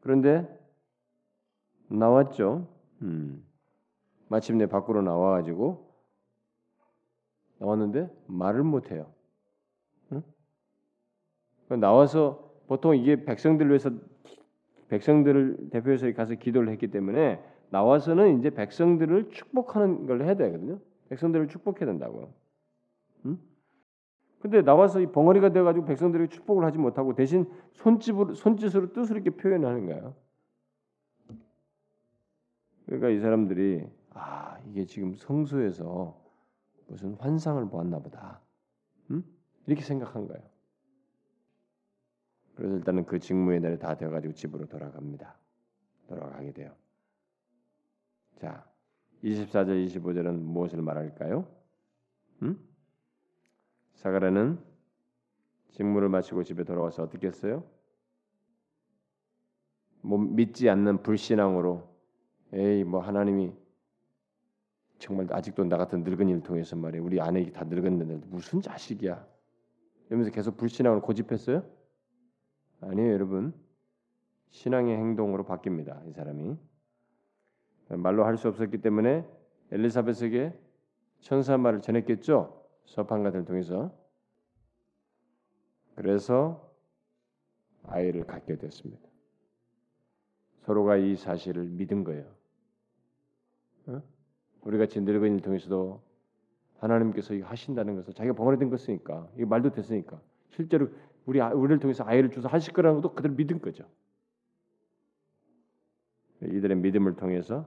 [0.00, 0.48] 그런데
[1.88, 2.68] 나왔죠.
[3.02, 3.44] 음.
[4.28, 5.90] 마침내 밖으로 나와 가지고
[7.58, 9.12] 나왔는데 말을 못 해요.
[11.68, 13.90] 나와서 보통 이게 백성들을 위해서
[14.88, 20.80] 백성들을 대표해서 가서 기도를 했기 때문에 나와서는 이제 백성들을 축복하는 걸 해야 되거든요.
[21.08, 22.32] 백성들을 축복해야 된다고.
[23.26, 23.38] 응?
[24.40, 29.86] 근데 나와서 이 벙어리가 돼가지고 백성들에게 축복을 하지 못하고 대신 손짓으로 손짓으로 뜻을 이렇게 표현하는
[29.86, 30.14] 거예요.
[33.00, 36.22] 그러니까 이 사람들이 아 이게 지금 성소에서
[36.86, 38.42] 무슨 환상을 보았나 보다.
[39.10, 39.24] 응?
[39.66, 40.42] 이렇게 생각한 거예요.
[42.54, 45.34] 그래서 일단은 그 직무의 날이 다 되어가지고 집으로 돌아갑니다.
[46.08, 46.74] 돌아가게 돼요.
[48.36, 48.68] 자,
[49.24, 51.48] 24절, 25절은 무엇을 말할까요?
[52.42, 52.62] 음?
[53.94, 54.62] 사가랴는
[55.70, 57.64] 직무를 마치고 집에 돌아와서 어떻게 했어요?
[60.02, 61.89] 뭐 믿지 않는 불신앙으로
[62.52, 63.52] 에이 뭐 하나님이
[64.98, 69.26] 정말 아직도 나 같은 늙은이를 통해서 말이야 우리 아내가 다 늙었는데 무슨 자식이야
[70.08, 71.64] 이러면서 계속 불신앙을 고집했어요?
[72.80, 73.54] 아니에요 여러분
[74.50, 76.56] 신앙의 행동으로 바뀝니다 이 사람이
[77.88, 79.24] 말로 할 수 없었기 때문에
[79.72, 80.52] 엘리사벳에게
[81.20, 83.94] 천사 말을 전했겠죠 서판가들 통해서
[85.94, 86.70] 그래서
[87.84, 89.06] 아이를 갖게 됐습니다.
[90.62, 92.24] 서로가 이 사실을 믿은 거예요.
[93.90, 94.02] 어?
[94.62, 96.02] 우리 같이 늙은이를 통해서도
[96.78, 100.88] 하나님께서 이거 하신다는 것을 자기가 벙어리 된 것이니까 이거 말도 됐으니까 실제로
[101.26, 103.84] 우리 아, 우리를 통해서 아이를 주서 하실 거라는 것도 그대로 믿은 거죠.
[106.42, 107.66] 이들의 믿음을 통해서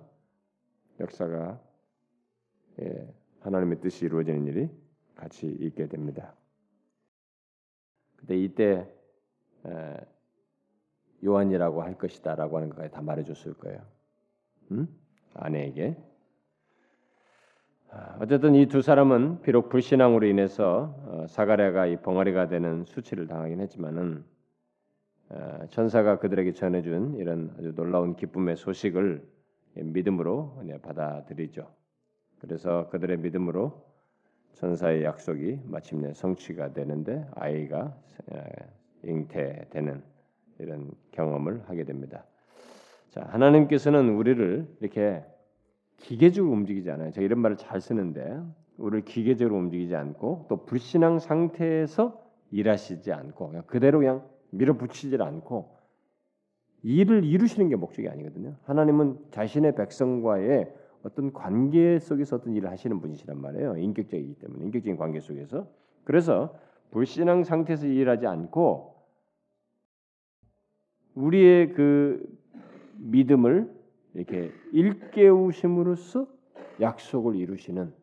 [1.00, 1.62] 역사가
[2.82, 4.70] 예, 하나님의 뜻이 이루어지는 일이
[5.16, 6.34] 같이 있게 됩니다.
[8.16, 8.92] 근데 이때
[9.66, 9.98] 에,
[11.24, 13.86] 요한이라고 할 것이다라고 하는 것까지 다 말해줬을 거예요.
[14.72, 14.88] 음?
[15.36, 15.98] 아내에게.
[17.96, 23.62] 아, 어쨌든 이 두 사람은 비록 불신앙으로 인해서 어, 사가랴가 이 벙어리가 되는 수치를 당하긴
[23.62, 24.24] 했지만은
[25.30, 29.24] 어, 천사가 그들에게 전해준 이런 아주 놀라운 기쁨의 소식을
[29.76, 31.72] 믿음으로 받아들이죠.
[32.40, 33.86] 그래서 그들의 믿음으로
[34.54, 37.96] 천사의 약속이 마침내 성취가 되는데 아이가
[39.04, 40.04] 잉태되는
[40.60, 42.26] 이런 경험을 하게 됩니다.
[43.10, 45.24] 자, 하나님께서는 우리를 이렇게
[46.04, 47.12] 기계적으로 움직이지 않아요.
[47.12, 48.40] 제가 이런 말을 잘 쓰는데
[48.78, 55.78] 우리를 기계적으로 움직이지 않고 또 불신앙 상태에서 일하시지 않고 그냥 그대로 그냥 밀어붙이질 않고
[56.84, 58.56] 일을 이루시는 게 목적이 아니거든요.
[58.64, 63.78] 하나님은 자신의 백성과의 어떤 관계 속에서 어떤 일을 하시는 분이시란 말이에요.
[63.78, 65.68] 인격적이기 때문에 인격적인 관계 속에서
[66.04, 66.54] 그래서
[66.92, 68.94] 불신앙 상태에서 일하지 않고
[71.16, 72.26] 우리의 그
[72.98, 73.83] 믿음을
[74.14, 76.28] 이렇게 일깨우심으로써
[76.80, 77.94] 약속을 이루시는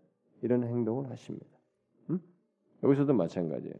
[0.42, 1.46] 이런 행동을 하십니다.
[2.10, 2.20] 음?
[2.82, 3.74] 여기서도 마찬가지예요.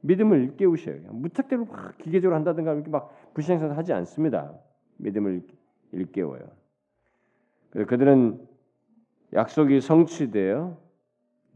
[0.00, 1.12] 믿음을 일깨우셔요.
[1.12, 4.58] 무턱대로 막 기계적으로 한다든가 이렇게 막 불신앙 하지 않습니다.
[4.98, 5.42] 믿음을
[5.92, 6.48] 일깨워요.
[7.70, 8.46] 그들은
[9.34, 10.78] 약속이 성취되어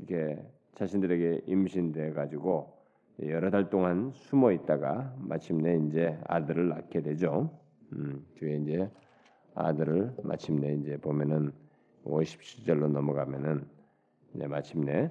[0.00, 2.76] 이게 자신들에게 임신돼 가지고
[3.22, 7.50] 여러 달 동안 숨어 있다가 마침내 이제 아들을 낳게 되죠.
[7.92, 8.90] 음, 뒤에 이제
[9.54, 11.52] 아들을 마침내 이제 보면은
[12.04, 13.64] 57절로 넘어가면은
[14.34, 15.10] 이제 마침내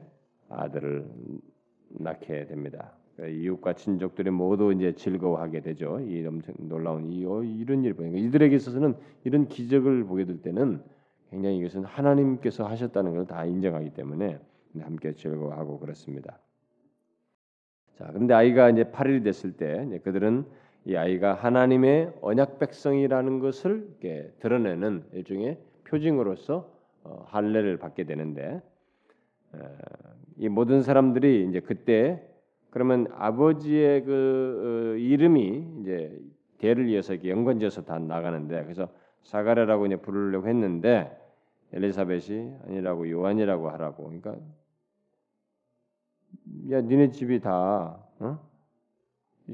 [0.50, 1.06] 아들을
[1.90, 2.94] 낳게 됩니다.
[3.16, 6.00] 그러니까 이웃과 친족들이 모두 이제 즐거워하게 되죠.
[6.00, 10.82] 이 엄청 놀라운 이 어, 이런 일 보니까 이들에게 있어서는 이런 기적을 보게 될 때는
[11.30, 14.40] 굉장히 이것은 하나님께서 하셨다는 걸 다 인정하기 때문에
[14.80, 16.40] 함께 즐거워하고 그렇습니다.
[17.98, 20.46] 자, 그런데 아이가 이제 8일이 됐을 때 그들은
[20.86, 23.88] 이 아이가 하나님의 언약 백성이라는 것을
[24.40, 26.70] 드러내는 일종의 표징으로서
[27.04, 28.62] 어, 할례를 받게 되는데
[29.54, 29.60] 어,
[30.38, 32.28] 이 모든 사람들이 이제 그때
[32.70, 36.18] 그러면 아버지의 그 어, 이름이 이제
[36.58, 38.88] 대를 이어서 이렇게 연관지어서 다 나가는데 그래서
[39.24, 41.16] 사가랴라고 이제 부르려고 했는데
[41.74, 44.04] 엘리사벳이 아니라고 요한이라고 하라고.
[44.04, 44.36] 그러니까
[46.72, 48.51] 야 니네 집이 다 어?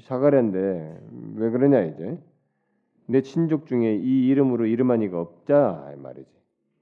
[0.02, 1.00] 사가랴인데
[1.36, 2.20] 왜 그러냐 이제
[3.08, 6.30] 내 친족 중에 이 이름으로 이름한 이가 없자 이 말이지.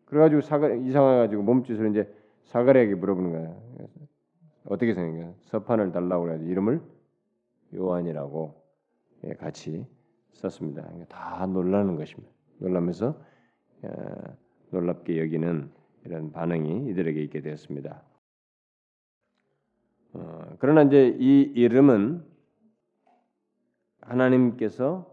[0.05, 2.11] 그래가지고 사가 이상해가지고 몸짓으로 이제
[2.45, 3.55] 사가랴에게 물어보는 거야.
[4.65, 5.33] 어떻게 생각해?
[5.45, 6.81] 서판을 달라고 그래가지고 이름을
[7.75, 8.55] 요한이라고
[9.25, 9.85] 예, 같이
[10.33, 10.83] 썼습니다.
[10.83, 12.31] 그러니까 다 놀라는 것입니다.
[12.59, 13.19] 놀라면서
[14.71, 15.71] 놀랍게 여기는
[16.05, 18.03] 이런 반응이 이들에게 있게 되었습니다.
[20.13, 22.23] 어, 그러나 이제 이 이름은
[24.05, 25.11] 하나님께서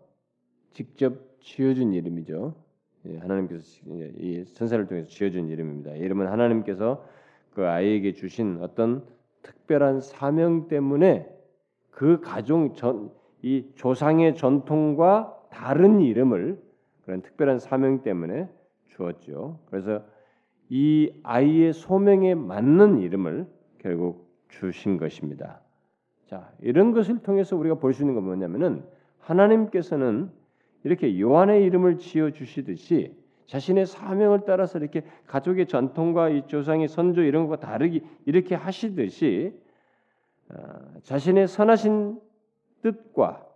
[0.73, 2.55] 직접 지어준 이름이죠.
[3.07, 3.63] 예, 하나님께서
[4.19, 5.93] 이 선사를 통해서 지어준 이름입니다.
[5.93, 7.05] 이름은 하나님께서
[7.55, 9.05] 그 아이에게 주신 어떤
[9.43, 11.29] 특별한 사명 때문에
[11.91, 13.11] 그 가정 전,
[13.43, 16.63] 이 조상의 전통과 다른 이름을
[17.05, 18.49] 그런 특별한 사명 때문에
[18.87, 19.59] 주었죠.
[19.67, 20.05] 그래서
[20.69, 23.47] 이 아이의 소명에 맞는 이름을
[23.79, 25.61] 결국 주신 것입니다.
[26.33, 28.83] 자, 이런 것을 통해서 우리가 볼 수 있는 건 뭐냐면은
[29.19, 30.31] 하나님께서는
[30.83, 33.15] 이렇게 요한의 이름을 지어 주시듯이
[33.49, 39.53] 자신의 사명을 따라서 이렇게 가족의 전통과 이 조상의 선조 이런 것과 다르게 이렇게 하시듯이
[40.49, 40.57] 어,
[41.03, 42.19] 자신의 선하신
[42.81, 43.47] 뜻과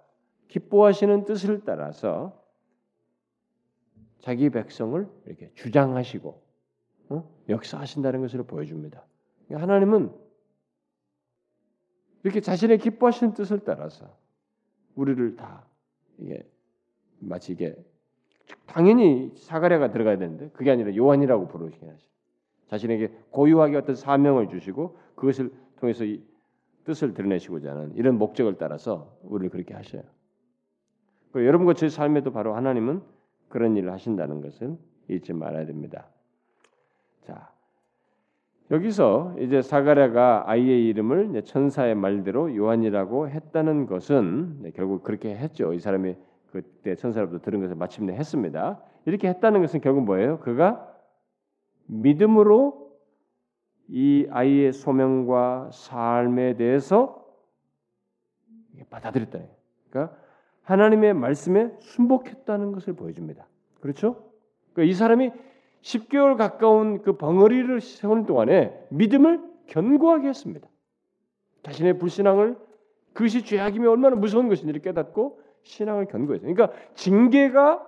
[0.48, 2.38] 기뻐하시는 뜻을 따라서
[4.18, 6.42] 자기 백성을 이렇게 주장하시고
[7.08, 7.30] 어?
[7.48, 9.02] 역사하신다는 것을 보여줍니다.
[9.46, 10.25] 그러니까 하나님은
[12.22, 14.16] 이렇게 자신의 기뻐하시는 뜻을 따라서
[14.94, 15.66] 우리를 다
[16.18, 16.48] 이게
[17.18, 17.76] 마치 이게
[18.66, 22.06] 당연히 사가랴가 들어가야 되는데 그게 아니라 요한이라고 부르시긴 하죠.
[22.68, 26.22] 자신에게 고유하게 어떤 사명을 주시고 그것을 통해서 이
[26.84, 30.02] 뜻을 드러내시고자 하는 이런 목적을 따라서 우리를 그렇게 하셔요.
[31.34, 33.02] 여러분과 제 삶에도 바로 하나님은
[33.48, 34.76] 그런 일을 하신다는 것을
[35.08, 36.08] 잊지 말아야 됩니다.
[37.22, 37.52] 자,
[38.70, 45.72] 여기서 이제 사가랴가 아이의 이름을 천사의 말대로 요한이라고 했다는 것은 결국 그렇게 했죠.
[45.72, 46.16] 이 사람이
[46.50, 48.80] 그때 천사로부터 들은 것을 마침내 했습니다.
[49.04, 50.40] 이렇게 했다는 것은 결국 뭐예요?
[50.40, 50.92] 그가
[51.86, 52.90] 믿음으로
[53.88, 57.24] 이 아이의 소명과 삶에 대해서
[58.90, 59.38] 받아들였다.
[59.90, 60.16] 그러니까
[60.62, 63.46] 하나님의 말씀에 순복했다는 것을 보여줍니다.
[63.80, 64.24] 그렇죠?
[64.72, 65.30] 그러니까 이 사람이
[65.86, 70.66] 10개월 가까운 그 벙어리를 세우는 동안에 믿음을 견고하게 했습니다.
[71.62, 72.56] 자신의 불신앙을
[73.12, 76.52] 그것이 죄악이며 얼마나 무서운 것인지를 깨닫고 신앙을 견고했어요.
[76.52, 77.86] 그러니까 징계가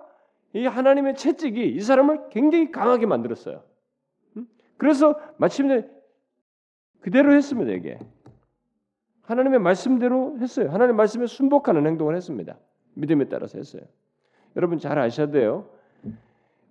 [0.53, 3.63] 이 하나님의 채찍이 이 사람을 굉장히 강하게 만들었어요.
[4.77, 5.85] 그래서 마침내
[7.01, 7.71] 그대로 했습니다.
[7.71, 7.99] 이게
[9.23, 10.69] 하나님의 말씀대로 했어요.
[10.69, 12.57] 하나님의 말씀에 순복하는 행동을 했습니다.
[12.95, 13.83] 믿음에 따라서 했어요.
[14.55, 15.69] 여러분 잘 아셔야 돼요.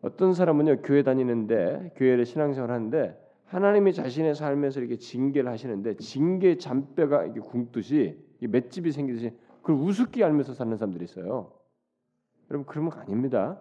[0.01, 7.25] 어떤 사람은요 교회 다니는데 교회를 신앙생활 하는데 하나님이 자신의 삶에서 이렇게 징계를 하시는데 징계 잔뼈가
[7.25, 9.33] 이렇게 굶듯이 맷집이 생기듯이
[9.63, 11.53] 그걸 우습게 알면서 사는 사람들이 있어요.
[12.51, 13.61] 여러분 그러면 아닙니다.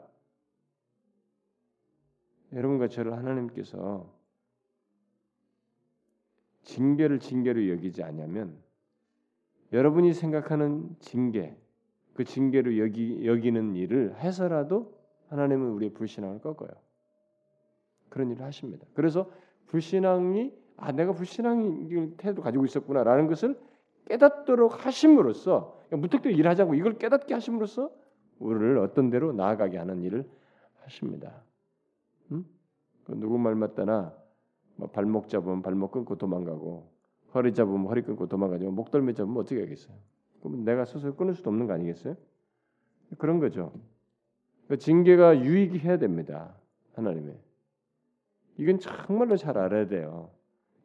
[2.53, 4.13] 여러분과 저를 하나님께서
[6.63, 8.57] 징계를 징계로 여기지 않냐면
[9.73, 11.57] 여러분이 생각하는 징계
[12.13, 14.96] 그 징계로 여기 여기는 일을 해서라도
[15.29, 16.69] 하나님은 우리의 불신앙을 꺾어요.
[18.09, 18.85] 그런 일을 하십니다.
[18.93, 19.29] 그래서
[19.67, 23.59] 불신앙이 아 내가 불신앙의 태도 가지고 있었구나라는 것을
[24.05, 27.91] 깨닫도록 하심으로써 무턱대고 일하자고 이걸 깨닫게 하심으로써
[28.39, 30.29] 우리를 어떤 대로 나아가게 하는 일을
[30.83, 31.43] 하십니다.
[32.31, 32.45] 음?
[33.03, 34.13] 그 누구 말 맞다나
[34.75, 36.89] 뭐 발목 잡으면 발목 끊고 도망가고
[37.33, 38.71] 허리 잡으면 허리 끊고 도망가죠.
[38.71, 39.97] 목덜미 잡으면 어떻게 하겠어요?
[40.41, 42.15] 그럼 내가 스스로 끊을 수도 없는 거 아니겠어요?
[43.17, 43.73] 그런 거죠.
[44.67, 46.53] 그 징계가 유익해야 됩니다.
[46.95, 47.35] 하나님의.
[48.57, 50.29] 이건 정말로 잘 알아야 돼요.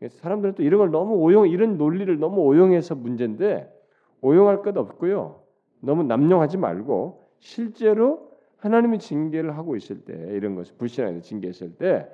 [0.08, 3.72] 사람들은 또 이런 걸 너무 오용, 이런 논리를 너무 오용해서 문제인데
[4.20, 5.42] 오용할 것 없고요.
[5.80, 12.08] 너무 남용하지 말고 실제로 하나님이 징계를 하고 있을 때 이런 것을 불신앙에서 징계했을 때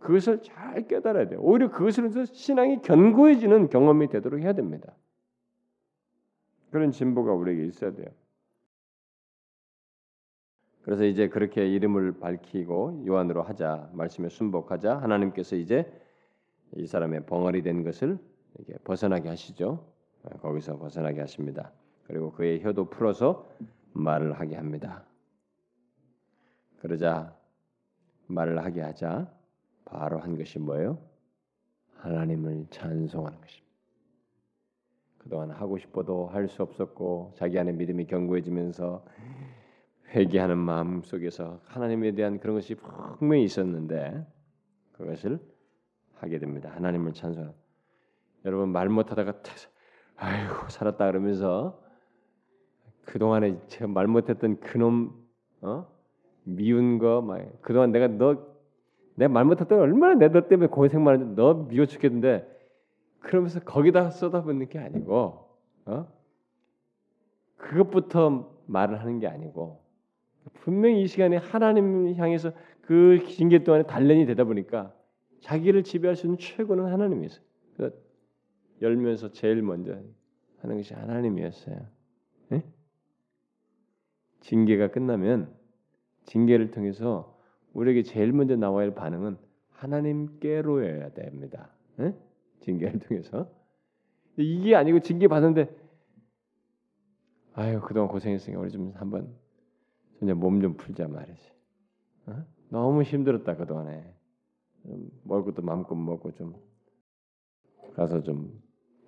[0.00, 1.40] 그것을 잘 깨달아야 돼요.
[1.42, 4.94] 오히려 그것을 서 신앙이 견고해지는 경험이 되도록 해야 됩니다.
[6.70, 8.08] 그런 진보가 우리에게 있어야 돼요.
[10.84, 15.90] 그래서 이제 그렇게 이름을 밝히고 요한으로 하자 말씀에 순복하자 하나님께서 이제
[16.76, 18.18] 이 사람의 벙어리 된 것을
[18.54, 19.82] 이렇게 벗어나게 하시죠.
[20.24, 21.72] 네, 거기서 벗어나게 하십니다.
[22.06, 23.48] 그리고 그의 혀도 풀어서
[23.94, 25.04] 말을 하게 합니다.
[26.80, 27.34] 그러자
[28.26, 29.32] 말을 하게 하자
[29.86, 30.98] 바로 한 것이 뭐예요?
[31.96, 33.64] 하나님을 찬송하는 것입니다.
[35.16, 39.02] 그동안 하고 싶어도 할 수 없었고 자기 안에 믿음이 견고해지면서
[40.14, 44.24] 회개하는 마음 속에서 하나님에 대한 그런 것이 분명히 있었는데
[44.92, 45.40] 그것을
[46.16, 46.70] 하게 됩니다.
[46.74, 47.52] 하나님을 찬송.
[48.44, 49.34] 여러분 말 못하다가
[50.16, 51.82] 아이고 살았다 그러면서
[53.04, 55.12] 그 동안에 제가 말 못했던 그놈
[55.62, 55.86] 어?
[56.44, 58.54] 미운 거막 그동안 내가 너
[59.16, 62.50] 내 말 못했던 얼마나 내 너 때문에 고생만 했는데 너 미워 죽겠는데
[63.20, 65.48] 그러면서 거기다 쏟아붓는 게 아니고
[65.86, 66.06] 어?
[67.56, 69.83] 그것부터 말을 하는 게 아니고
[70.52, 72.52] 분명히 이 시간에 하나님 향해서
[72.82, 74.94] 그 징계 동안에 단련이 되다 보니까
[75.40, 77.44] 자기를 지배할 수 있는 최고는 하나님이었어요.
[77.76, 77.98] 그러니까
[78.82, 79.98] 열면서 제일 먼저
[80.60, 81.86] 하는 것이 하나님이었어요.
[82.48, 82.64] 네?
[84.40, 85.54] 징계가 끝나면
[86.24, 87.38] 징계를 통해서
[87.72, 89.36] 우리에게 제일 먼저 나와야 할 반응은
[89.70, 91.70] 하나님께로여야 됩니다.
[91.96, 92.14] 네?
[92.60, 93.50] 징계를 통해서
[94.36, 95.68] 이게 아니고 징계 받는데
[97.52, 99.34] 아유 그동안 고생했으니까 우리 좀 한번
[100.18, 101.52] 진짜 몸좀 풀자 말이지.
[102.26, 102.44] 어?
[102.70, 104.14] 너무 힘들었다 그 동안에
[105.22, 106.54] 먹을 것도 마음껏 먹고 좀
[107.94, 108.64] 가서 좀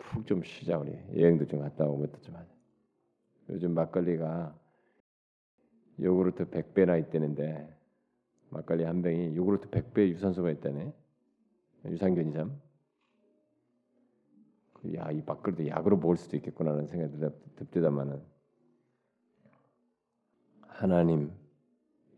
[0.06, 2.48] 푹 좀 쉬자 우리 여행도 좀 갔다 오고 것도 좀 하자.
[3.50, 4.58] 요즘 막걸리가
[6.00, 7.74] 요구르트 100배나 있다는데
[8.50, 10.92] 막걸리 한 병이 요구르트 100배 유산소가 있다네.
[11.86, 12.60] 유산균이참.
[14.94, 17.18] 야, 이 막걸리도 약으로 먹을 수도 있겠구나라는 생각이
[17.56, 18.22] 듭디다마는
[20.78, 21.32] 하나님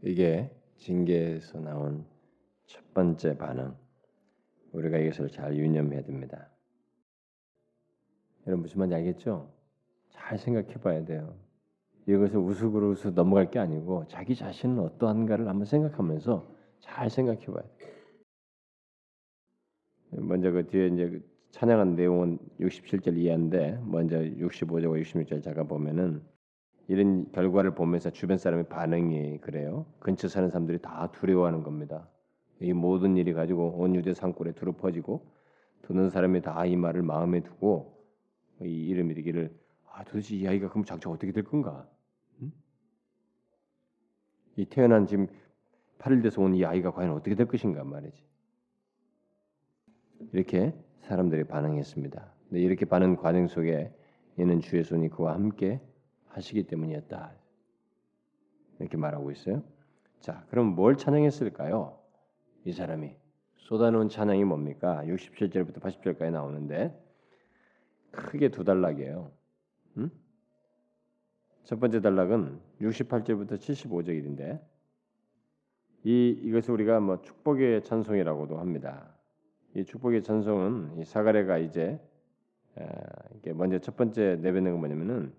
[0.02, 2.04] 이게 징계에서 나온
[2.66, 3.72] 첫 번째 반응.
[4.72, 6.48] 우리가 이것을 잘 유념해야 됩니다.
[8.46, 9.48] 여러분 무슨 말인지 알겠죠?
[10.10, 11.36] 잘 생각해 봐야 돼요.
[12.08, 17.88] 이것을 우스그로 서 넘어갈 게 아니고 자기 자신은 어떠한가를 한번 생각하면서 잘 생각해 봐야 돼요.
[20.10, 26.22] 먼저 그 뒤에 이제 그 찬양한 내용은 67절 이하인데 먼저 65절과 66절 잠깐 보면은
[26.88, 29.86] 이런 결과를 보면서 주변 사람의 반응이 그래요.
[30.00, 32.08] 근처 사는 사람들이 다 두려워하는 겁니다.
[32.60, 35.30] 이 모든 일이 가지고 온 유대 산골에 두루 퍼지고
[35.82, 37.98] 듣는 사람이 다 이 말을 마음에 두고
[38.62, 39.54] 이 이름이 되기를
[39.92, 41.88] 아 도대체 이 아이가 그럼 장차 어떻게 될 건가?
[42.42, 42.52] 응?
[44.56, 45.28] 이 태어난 지금
[45.98, 48.22] 8일 돼서 온 이 아이가 과연 어떻게 될 것인가 말이지.
[50.32, 52.32] 이렇게 사람들이 반응했습니다.
[52.48, 53.92] 근데 이렇게 반응 과정 속에
[54.38, 55.80] 이는 주의 손이 그와 함께
[56.38, 57.32] 하시기 때문이었다.
[58.78, 59.62] 이렇게 말하고 있어요.
[60.20, 61.98] 자, 그럼 뭘 찬양했을까요?
[62.64, 63.14] 이 사람이
[63.56, 65.02] 쏟아놓은 찬양이 뭡니까?
[65.04, 66.96] 67절부터 80절까지 나오는데
[68.10, 69.30] 크게 두 단락이에요.
[69.98, 70.10] 음?
[71.64, 74.60] 첫 번째 단락은 68절부터 75절인데
[76.04, 79.14] 이 이것을 우리가 뭐 축복의 찬송이라고도 합니다.
[79.74, 82.00] 이 축복의 찬송은 이 사가랴가 이제
[83.36, 85.34] 이게 먼저 첫 번째 내뱉는 건 뭐냐면은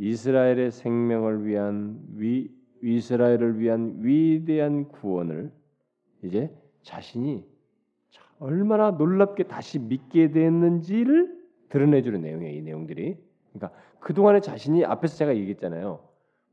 [0.00, 2.50] 이스라엘의 생명을 위한 위
[2.82, 5.52] 이스라엘을 위한 위대한 구원을
[6.22, 6.50] 이제
[6.82, 7.44] 자신이
[8.38, 11.38] 얼마나 놀랍게 다시 믿게 됐는지를
[11.68, 12.56] 드러내주는 내용이에요.
[12.56, 13.18] 이 내용들이.
[13.52, 16.00] 그러니까 그 동안에 자신이 앞에서 제가 얘기했잖아요.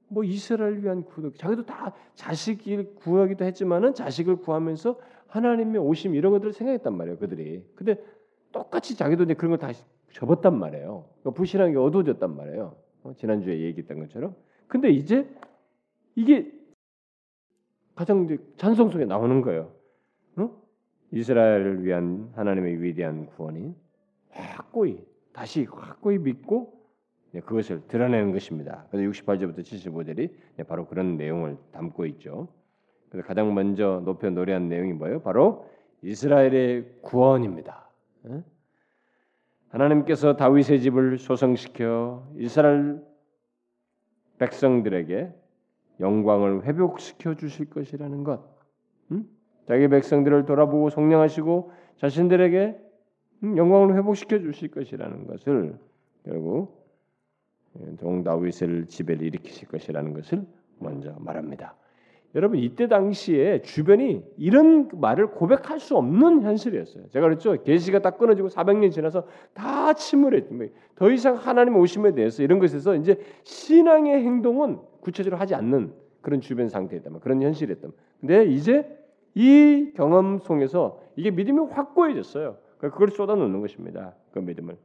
[0.09, 6.51] 뭐 이스라엘 위한 구원, 자기도 다 자식을 구하기도 했지만은 자식을 구하면서 하나님의 오심 이런 것들을
[6.51, 7.17] 생각했단 말이에요.
[7.17, 7.63] 그들이.
[7.75, 7.95] 근데
[8.51, 9.71] 똑같이 자기도 이제 그런 걸다
[10.11, 11.05] 접었단 말이에요.
[11.21, 12.75] 그러니까 불신한 게 어두워졌단 말이에요.
[13.07, 14.35] 어, 지난주에 얘기했던 것처럼.
[14.67, 15.27] 근데 이제
[16.15, 16.51] 이게
[17.95, 18.27] 가장
[18.57, 19.71] 찬송 속에 나오는 거예요.
[20.35, 20.51] 어?
[21.11, 23.73] 이스라엘을 위한 하나님의 위대한 구원이
[24.29, 26.77] 확고히 다시 확고히 믿고
[27.31, 28.85] 그것을 드러내는 것입니다.
[28.91, 32.49] 그래서 68절부터 75절이 바로 그런 내용을 담고 있죠.
[33.09, 35.21] 그래서 가장 먼저 높여 노래한 내용이 뭐예요?
[35.21, 35.69] 바로
[36.01, 37.89] 이스라엘의 구원입니다.
[39.69, 43.01] 하나님께서 다윗의 집을 소성시켜 이스라엘
[44.39, 45.33] 백성들에게
[45.99, 48.41] 영광을 회복시켜 주실 것이라는 것.
[49.11, 49.27] 음?
[49.67, 52.79] 자기 백성들을 돌아보고 성령하시고 자신들에게
[53.43, 55.77] 음, 영광을 회복시켜 주실 것이라는 것을
[56.23, 56.77] 결국
[57.99, 60.45] 동 다윗을 지배를 일으키실 것이라는 것을
[60.79, 61.75] 먼저 말합니다.
[62.35, 67.07] 여러분 이때 당시에 주변이 이런 말을 고백할 수 없는 현실이었어요.
[67.09, 67.61] 제가 그랬죠.
[67.63, 73.19] 계시가 딱 끊어지고 400년 지나서 다 침몰했던 더 이상 하나님 오심에 대해서 이런 것에서 이제
[73.43, 77.09] 신앙의 행동은 구체적으로 하지 않는 그런 주변 상태였다.
[77.19, 77.87] 그런 현실이었다.
[78.19, 78.85] 근데 이제
[79.33, 82.57] 이 경험 속에서 이게 믿음이 확고해졌어요.
[82.79, 84.15] 그걸 쏟아놓는 것입니다.
[84.31, 84.77] 그 믿음을.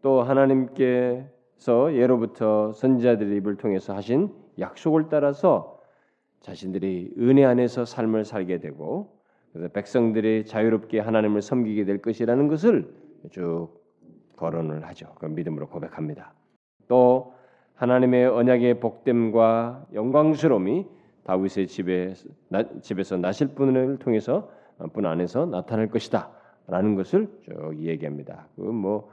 [0.00, 5.80] 또 하나님께서 예로부터 선지자들의 입을 통해서 하신 약속을 따라서
[6.40, 9.18] 자신들이 은혜 안에서 삶을 살게 되고
[9.52, 12.88] 그래서 백성들이 자유롭게 하나님을 섬기게 될 것이라는 것을
[13.30, 13.70] 쭉
[14.36, 15.14] 거론을 하죠.
[15.18, 16.32] 그 믿음으로 고백합니다.
[16.86, 17.34] 또
[17.74, 20.86] 하나님의 언약의 복됨과 영광스러움이
[21.24, 22.14] 다윗의 집에
[22.82, 24.50] 집에서 나실 분을 통해서
[24.92, 28.46] 분 안에서 나타날 것이다라는 것을 쭉 얘기합니다.
[28.56, 29.10] 그뭐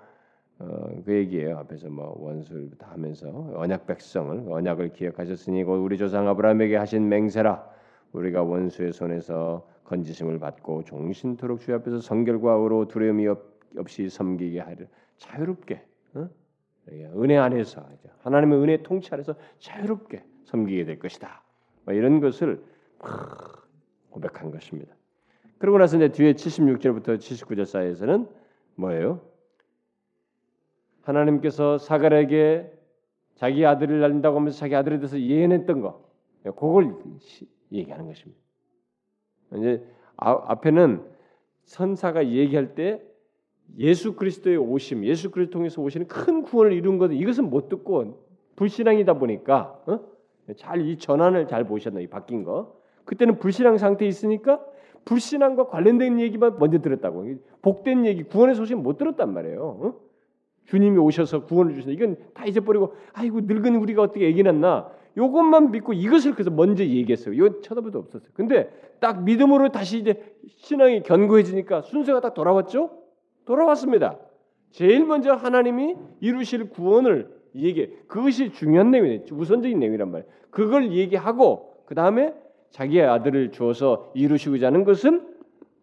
[0.60, 1.58] 어, 그 얘기예요.
[1.60, 7.68] 앞에서 뭐 원수를 다 하면서 언약 백성을 언약을 기억하셨으니 곧 우리 조상 아브라함에게 하신 맹세라
[8.14, 13.28] 우리가 원수의 손에서 건지심을 받고 종신토록 주 앞에서 성결과 의로 두려움이
[13.78, 14.86] 없이 섬기게 하려
[15.18, 15.84] 자유롭게
[16.14, 16.30] 어?
[16.90, 17.86] 은혜 안에서
[18.20, 21.44] 하나님의 은혜 통치 아래서 자유롭게 섬기게 될 것이다.
[21.84, 22.64] 뭐 이런 것을
[24.10, 24.96] 고백한 것입니다.
[25.58, 28.28] 그러고 나서 이제 뒤에 76절부터 79절 사이에서는
[28.76, 29.22] 뭐예요?
[31.06, 32.72] 하나님께서 사갈에게
[33.36, 36.04] 자기 아들을 낳는다고 하면서 자기 아들에 대해서 예언했던 거,
[36.44, 36.96] 그걸
[37.72, 38.42] 얘기하는 것입니다.
[39.58, 39.84] 이제
[40.18, 41.04] 앞에는
[41.64, 43.02] 선사가 얘기할 때
[43.78, 48.26] 예수 그리스도의 오심, 예수 그리스도 통해서 오시는 큰 구원을 이룬 것 이것은 못 듣고
[48.56, 50.00] 불신앙이다 보니까 어?
[50.56, 52.80] 잘이 전환을 잘 보셨나 이 바뀐 거.
[53.06, 54.64] 그때는 불신앙 상태에 있으니까
[55.06, 57.26] 불신앙과 관련된 얘기만 먼저 들었다고.
[57.62, 59.62] 복된 얘기, 구원의 소식 못 들었단 말이에요.
[59.62, 60.05] 어?
[60.66, 61.94] 주님이 오셔서 구원을 주신다.
[61.94, 64.90] 이건 다 잊어버리고 아이고 늙은 우리가 어떻게 애기 낳나.
[65.18, 67.34] 요것만 믿고 이것을 그래서 먼저 얘기했어요.
[67.34, 68.30] 이건 쳐다볼도 없었어요.
[68.34, 70.22] 근데 딱 믿음으로 다시 이제
[70.58, 72.90] 신앙이 견고해지니까 순서가 딱 돌아왔죠?
[73.46, 74.18] 돌아왔습니다.
[74.72, 79.22] 제일 먼저 하나님이 이루실 구원을 이 얘기 그것이 중요한 내용이에요.
[79.32, 80.30] 우선적인 내용이란 말이에요.
[80.50, 82.34] 그걸 얘기하고 그 다음에
[82.72, 85.26] 자기의 아들을 주어서 이루시고자 하는 것은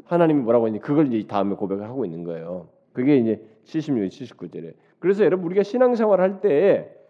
[0.04, 0.78] 하나님이 뭐라고 했니?
[0.78, 2.68] 그걸 이제 다음에 고백을 하고 있는 거예요.
[2.92, 4.74] 그게 이제 76, 79절에.
[4.98, 7.02] 그래서 여러분 우리가 신앙생활 할 때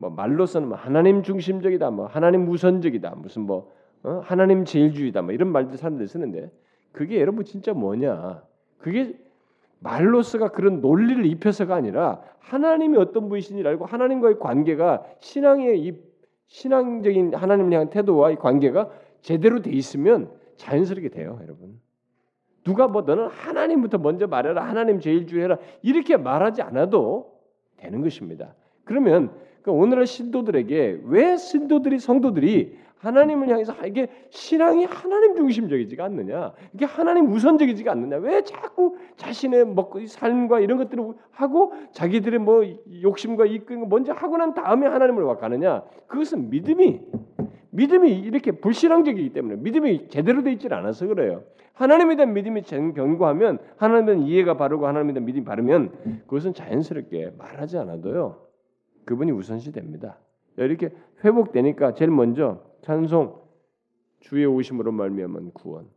[0.00, 3.70] 뭐 말로서는 뭐 하나님 중심적이다, 뭐 하나님 우선적이다, 무슨 뭐
[4.02, 4.22] 어?
[4.24, 6.50] 하나님 제일주의다, 뭐 이런 말들 사람들이 쓰는데
[6.90, 8.42] 그게 여러분 진짜 뭐냐?
[8.78, 9.14] 그게
[9.80, 15.92] 말로서가 그런 논리를 입혀서가 아니라 하나님이 어떤 분이신지 알고 하나님과의 관계가 신앙의 이
[16.46, 21.78] 신앙적인 하나님을 향한 태도와 이 관계가 제대로 돼 있으면 자연스럽게 돼요, 여러분.
[22.64, 27.38] 누가 뭐 너는 하나님부터 먼저 말해라, 하나님 제일 주의해라 이렇게 말하지 않아도
[27.76, 28.54] 되는 것입니다.
[28.84, 29.30] 그러면
[29.62, 36.52] 그 오늘날 신도들에게 왜 신도들이 성도들이 하나님을 향해서 이게 신앙이 하나님 중심적이지가 않느냐?
[36.74, 38.16] 이게 하나님 우선적이지가 않느냐?
[38.18, 42.62] 왜 자꾸 자신의 먹고 삶과 이런 것들을 하고 자기들의 뭐
[43.02, 45.82] 욕심과 이끌 먼저 하고 난 다음에 하나님을 와 가느냐?
[46.06, 47.00] 그것은 믿음이
[47.70, 51.44] 믿음이 이렇게 불신앙적이기 때문에 믿음이 제대로 돼 있질 않아서 그래요.
[51.74, 57.78] 하나님에 대한 믿음이 견고하면 하나님에 대한 이해가 바르고 하나님에 대한 믿음이 바르면 그것은 자연스럽게 말하지
[57.78, 58.46] 않아도요.
[59.04, 60.18] 그분이 우선시 됩니다.
[60.56, 60.90] 이렇게
[61.24, 63.40] 회복되니까 제일 먼저 찬송
[64.20, 65.88] 주의 오심으로 말미암은 구원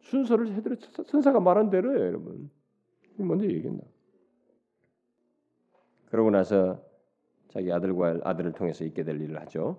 [0.00, 2.50] 순서를 해드려 선사가 말한 대로예요, 여러분.
[3.16, 3.84] 먼저 얘기한다.
[6.10, 6.80] 그러고 나서
[7.48, 9.78] 자기 아들과 아들을 통해서 있게 될 일을 하죠.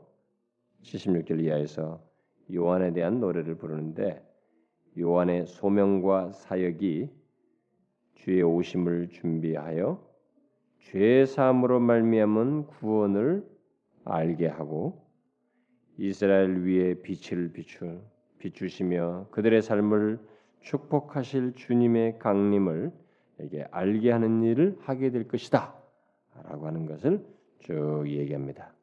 [0.86, 2.02] 76절 이하에서
[2.54, 4.24] 요한에 대한 노래를 부르는데
[4.98, 7.10] 요한의 소명과 사역이
[8.16, 10.02] 주의 오심을 준비하여
[10.80, 13.46] 죄 사함으로 말미암은 구원을
[14.06, 15.04] 알게 하고
[15.98, 18.02] 이스라엘 위에 빛을 비추
[18.38, 20.20] 비추시며 그들의 삶을
[20.62, 22.92] 축복하실 주님의 강림을
[23.42, 27.26] 이게 알게 하는 일을 하게 될 것이다라고 하는 것을
[27.60, 28.74] 쭉 얘기합니다.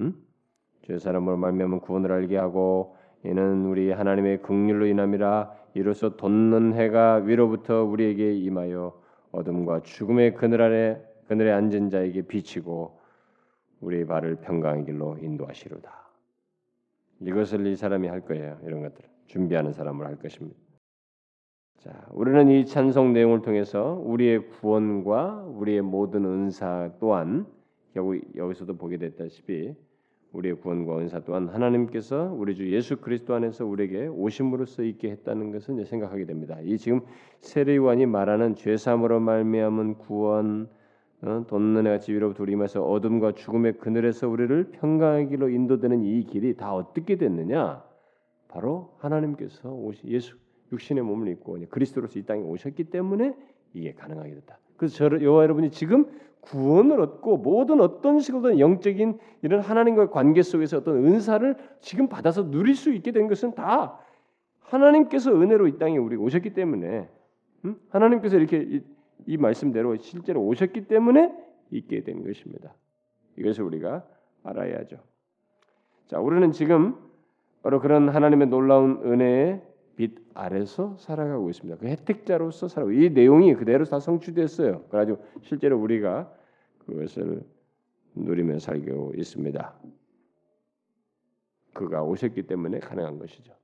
[0.00, 0.29] 음?
[0.82, 7.84] 죄 사람으로 말미암은 구원을 알게 하고 이는 우리 하나님의 긍휼로 인함이라 이로써 돋는 해가 위로부터
[7.84, 9.00] 우리에게 임하여
[9.32, 12.98] 어둠과 죽음의 그늘 아래 그늘에 앉은 자에게 비치고
[13.80, 16.10] 우리의 발을 평강의 길로 인도하시로다.
[17.20, 18.58] 이것을 이 사람이 할 거예요.
[18.64, 20.58] 이런 것들 준비하는 사람을 할 것입니다.
[21.78, 27.46] 자, 우리는 이 찬송 내용을 통해서 우리의 구원과 우리의 모든 은사 또한
[27.94, 29.74] 결국 여기서도 보게 됐다시피
[30.32, 35.84] 우리의 구원과 은사 또한 하나님께서 우리 주 예수 그리스도 안에서 우리에게 오심으로써 있게 했다는 것을
[35.84, 36.58] 생각하게 됩니다.
[36.62, 37.00] 이 지금
[37.40, 40.68] 세례요한이 말하는 죄 사함으로 말미암은 구원,
[41.22, 46.74] 어, 돋는 해가 지위로부터 우리임서 어둠과 죽음의 그늘에서 우리를 평강의 길로 인도되는 이 길이 다
[46.74, 47.82] 어떻게 됐느냐?
[48.48, 50.36] 바로 하나님께서 오시 예수
[50.72, 53.34] 육신의 몸을 입고 그리스도로서 이 땅에 오셨기 때문에
[53.74, 54.58] 이게 가능하게 됐다.
[54.76, 56.06] 그래서 저 여러분이 지금
[56.40, 62.74] 구원을 얻고 모든 어떤 식으로든 영적인 이런 하나님과의 관계 속에서 어떤 은사를 지금 받아서 누릴
[62.74, 63.98] 수 있게 된 것은 다
[64.60, 67.08] 하나님께서 은혜로 이 땅에 우리 오셨기 때문에
[67.64, 67.76] 음?
[67.90, 68.80] 하나님께서 이렇게 이,
[69.26, 71.32] 이 말씀대로 실제로 오셨기 때문에
[71.70, 72.74] 있게 된 것입니다.
[73.36, 74.04] 이것을 우리가
[74.42, 74.98] 알아야죠.
[76.06, 76.96] 자, 우리는 지금
[77.62, 79.62] 바로 그런 하나님의 놀라운 은혜의
[80.00, 81.78] 빛 아래서 살아가고 있습니다.
[81.78, 84.84] 그 혜택자로서 살아가고 이 내용이 그대로 다 성취됐어요.
[84.84, 86.32] 그래가지고 실제로 우리가
[86.86, 87.42] 그것을
[88.14, 89.74] 누리며 살고 있습니다.
[91.74, 93.54] 그가 오셨기 때문에 가능한 것이죠.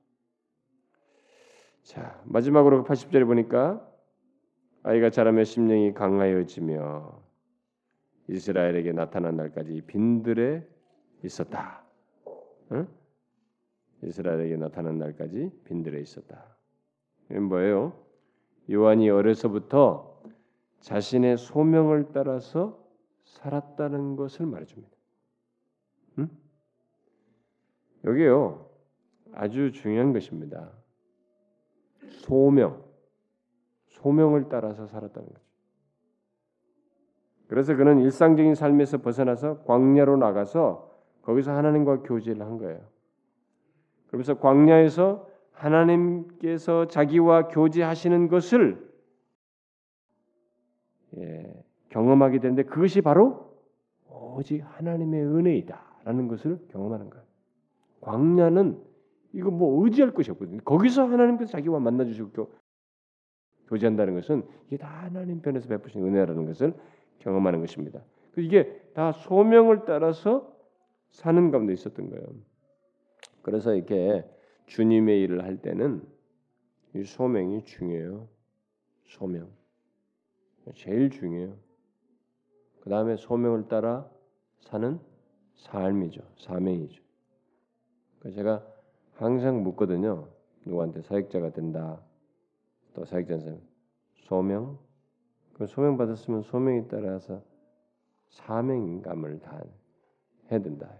[1.81, 3.83] 자 마지막으로 80절에 보니까
[4.83, 7.19] 아이가 자라며 심령이 강하여지며
[8.27, 10.67] 이스라엘에게 나타난 날까지 빈들에
[11.23, 11.83] 있었다.
[12.73, 12.87] 응?
[14.03, 16.57] 이스라엘에게 나타난 날까지 빈들에 있었다.
[17.29, 17.93] 이건 뭐예요?
[18.71, 20.21] 요한이 어려서부터
[20.79, 22.85] 자신의 소명을 따라서
[23.23, 24.95] 살았다는 것을 말해줍니다.
[26.19, 26.29] 응?
[28.05, 28.69] 여기요
[29.33, 30.71] 아주 중요한 것입니다.
[32.09, 32.83] 소명,
[33.87, 35.47] 소명을 따라서 살았다는 거죠.
[37.47, 40.91] 그래서 그는 일상적인 삶에서 벗어나서 광야로 나가서
[41.21, 42.96] 거기서 하나님과 교제를 한 거예요.
[44.07, 48.87] 그러면서 광야에서 하나님께서 자기와 교제하시는 것을
[51.17, 53.47] 예, 경험하게 되는데 그것이 바로
[54.09, 57.25] 오직 하나님의 은혜이다라는 것을 경험하는 거예요.
[58.01, 58.81] 광야는
[59.33, 60.59] 이거 뭐 의지할 것이 없거든요.
[60.63, 62.51] 거기서 하나님께서 자기와 만나 주시고
[63.67, 66.73] 교제한다는 것은 이게 다 하나님 편에서 베푸신 은혜라는 것을
[67.19, 68.01] 경험하는 것입니다.
[68.37, 70.55] 이게 다 소명을 따라서
[71.09, 72.23] 사는 가운데 있었던 거예요.
[73.47, 74.29] 그래서 이렇게
[74.65, 76.05] 주님의 일을 할 때는
[76.93, 78.27] 이 소명이 중요해요.
[79.05, 79.49] 소명.
[80.75, 81.55] 제일 중요해요.
[82.81, 84.05] 그 다음에 소명을 따라
[84.59, 84.99] 사는
[85.55, 86.23] 삶이죠.
[86.39, 87.01] 사명이죠.
[88.19, 88.67] 그러니까 제가
[89.13, 90.27] 항상 묻거든요.
[90.65, 92.01] 누구한테 사역자가 된다.
[92.93, 93.61] 또 사역자는 사람
[94.25, 94.77] 소명.
[95.53, 97.41] 그 소명 받았으면 소명에 따라서
[98.27, 99.63] 사명감을 다
[100.51, 100.93] 해야 된다.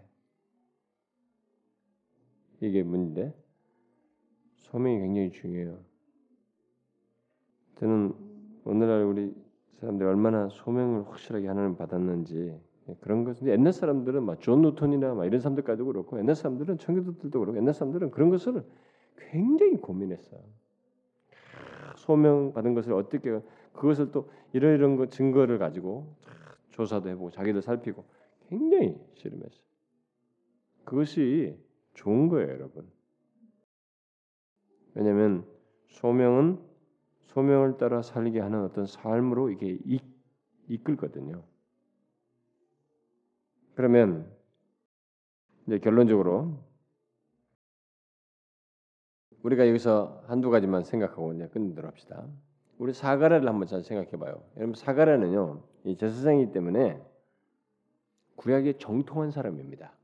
[2.59, 3.33] 이게 문제인데
[4.55, 5.79] 소명이 굉장히 중요해요.
[7.75, 8.13] 저는
[8.65, 9.33] 오늘날 우리
[9.75, 12.59] 사람들이 얼마나 소명을 확실하게 하나님 받았는지
[13.01, 17.73] 그런 것은 옛날 사람들은 막존 노턴이나 막 이런 사람들까지도 그렇고 옛날 사람들은 청교도들도 그렇고 옛날
[17.73, 18.63] 사람들은 그런 것을
[19.17, 20.41] 굉장히 고민했어요.
[21.95, 23.39] 소명 받은 것을 어떻게
[23.73, 26.15] 그것을 또 이런 이런 거 증거를 가지고
[26.71, 28.05] 조사도 해보고 자기들 살피고
[28.49, 29.67] 굉장히 씨름했어요.
[30.85, 31.57] 그것이
[31.97, 32.89] 좋은 거예요, 여러분.
[34.93, 35.45] 왜냐하면
[35.89, 36.59] 소명은
[37.25, 39.99] 소명을 따라 살게 하는 어떤 삶으로 이게 이,
[40.67, 41.43] 이끌거든요.
[43.75, 44.31] 그러면
[45.65, 46.63] 이제 결론적으로
[49.43, 52.27] 우리가 여기서 한두 가지만 생각하고 이제 끝내도록 합시다.
[52.77, 54.43] 우리 사가랴를 한번 잘 생각해봐요.
[54.57, 57.01] 여러분 사가랴는요, 이 제사장이기 때문에
[58.35, 59.96] 구약의 정통한 사람입니다.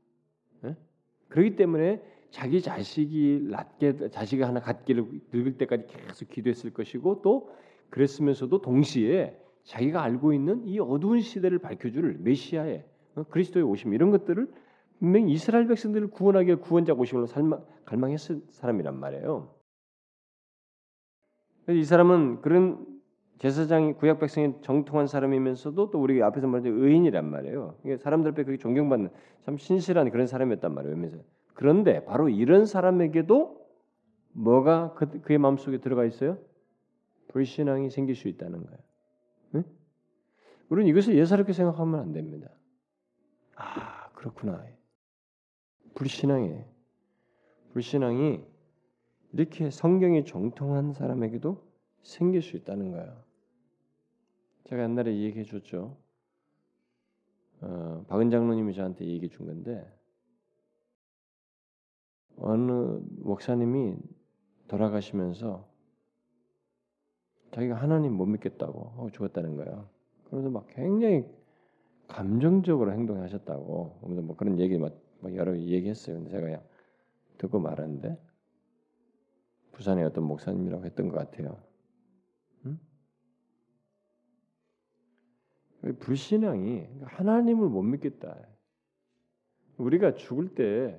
[1.34, 1.40] 네?
[1.40, 7.50] 그렇기 때문에 자기 자식이 낳게 자식이 하나 갖기를 늙을 때까지 계속 기도했을 것이고 또
[7.90, 12.84] 그랬으면서도 동시에 자기가 알고 있는 이 어두운 시대를 밝혀줄 메시아의
[13.16, 13.22] 어?
[13.24, 14.48] 그리스도의 오심 이런 것들을
[14.98, 17.26] 분명히 이스라엘 백성들을 구원하기 구원자 오심으로
[17.84, 19.54] 갈망했을 사람이란 말이에요.
[21.68, 22.86] 이 사람은 그런
[23.38, 27.76] 제사장이 구약 백성이 정통한 사람이면서도 또 우리 앞에서 말한 의인이란 말이에요.
[27.84, 29.10] 이게 사람들 앞에 그렇게 존경받는
[29.44, 31.22] 참 신실한 그런 사람이었단 말이에요.
[31.54, 33.64] 그런데 바로 이런 사람에게도
[34.32, 36.38] 뭐가 그, 의 마음속에 들어가 있어요?
[37.28, 38.78] 불신앙이 생길 수 있다는 거예요.
[39.56, 39.64] 응?
[40.68, 42.48] 우리는 이것을 예사롭게 생각하면 안 됩니다.
[43.56, 44.64] 아 그렇구나.
[45.94, 46.64] 불신앙에
[47.72, 48.40] 불신앙이
[49.32, 51.62] 이렇게 성경이 정통한 사람에게도
[52.02, 53.23] 생길 수 있다는 거예요.
[54.64, 55.96] 제가 옛날에 얘기해 줬죠.
[57.60, 59.90] 어, 박은 장로님이 저한테 얘기해 준 건데
[62.36, 63.96] 어느 목사님이
[64.68, 65.68] 돌아가시면서
[67.52, 69.88] 자기가 하나님 못 믿겠다고 하고 죽었다는 거예요.
[70.28, 71.24] 그래서 막 굉장히
[72.08, 74.92] 감정적으로 행동하셨다고 뭐 그런 얘기 막,
[75.34, 76.16] 여러 얘기했어요.
[76.16, 76.62] 근데 제가 그냥
[77.38, 78.18] 듣고 말았는데
[79.72, 81.62] 부산의 어떤 목사님이라고 했던 것 같아요.
[82.66, 82.78] 응?
[85.92, 88.36] 불신앙이 하나님을 못 믿겠다.
[89.76, 90.98] 우리가 죽을 때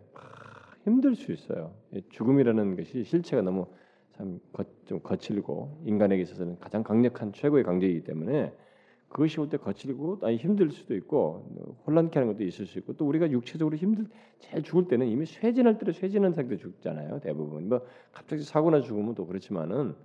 [0.83, 1.73] 힘들 수 있어요.
[2.09, 3.67] 죽음이라는 것이 실체가 너무
[4.13, 4.39] 참
[4.85, 8.53] 좀 거칠고 인간에게 있어서는 가장 강력한 최고의 강제이기 때문에
[9.09, 13.07] 그것이 올 때 거칠고 아니 힘들 수도 있고 혼란케 하는 것도 있을 수 있고 또
[13.07, 14.05] 우리가 육체적으로 힘들
[14.39, 17.81] 제일 죽을 때는 이미 쇠진할 때로 쇠진한 상태 죽잖아요 대부분 뭐
[18.11, 19.95] 갑자기 사고나 죽으면 또 그렇지만은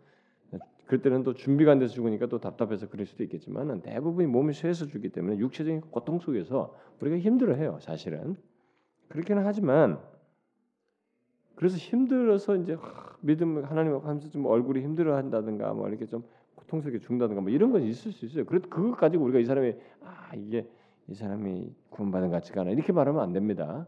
[0.90, 5.10] 그때는 또 준비가 안 돼서 죽으니까 또 답답해서 그럴 수도 있겠지만은 대부분이 몸이 쇠해서 죽기
[5.10, 8.34] 때문에 육체적인 고통 속에서 우리가 힘들어해요 사실은
[9.06, 10.00] 그렇기는 하지만
[11.54, 12.76] 그래서 힘들어서 이제
[13.20, 16.24] 믿음 하나님 하면서 좀 얼굴이 힘들어한다든가 뭐 이렇게 좀
[16.56, 18.44] 고통스럽게 죽는다든가 뭐 이런 건 있을 수 있어요.
[18.44, 20.68] 그래도 그것 가지고 우리가 이 사람이 아 이게
[21.06, 23.86] 이 사람이 구원받은 것 같지가 않아 이렇게 말하면 안 됩니다.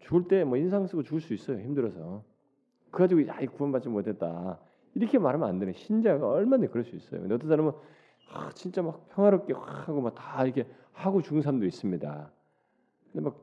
[0.00, 1.58] 죽을 때 뭐 인상 쓰고 죽을 수 있어요.
[1.58, 2.22] 힘들어서
[2.90, 4.60] 그 가지고 야 구원받지 못했다
[4.94, 7.20] 이렇게 말하면 안 되는 신자가 얼마나 그럴 수 있어요.
[7.20, 7.72] 근데 어떤 사람은
[8.32, 12.30] 아, 진짜 막 평화롭게 하고 막 다 이렇게 하고 죽은 사람도 있습니다.
[13.12, 13.42] 근데 막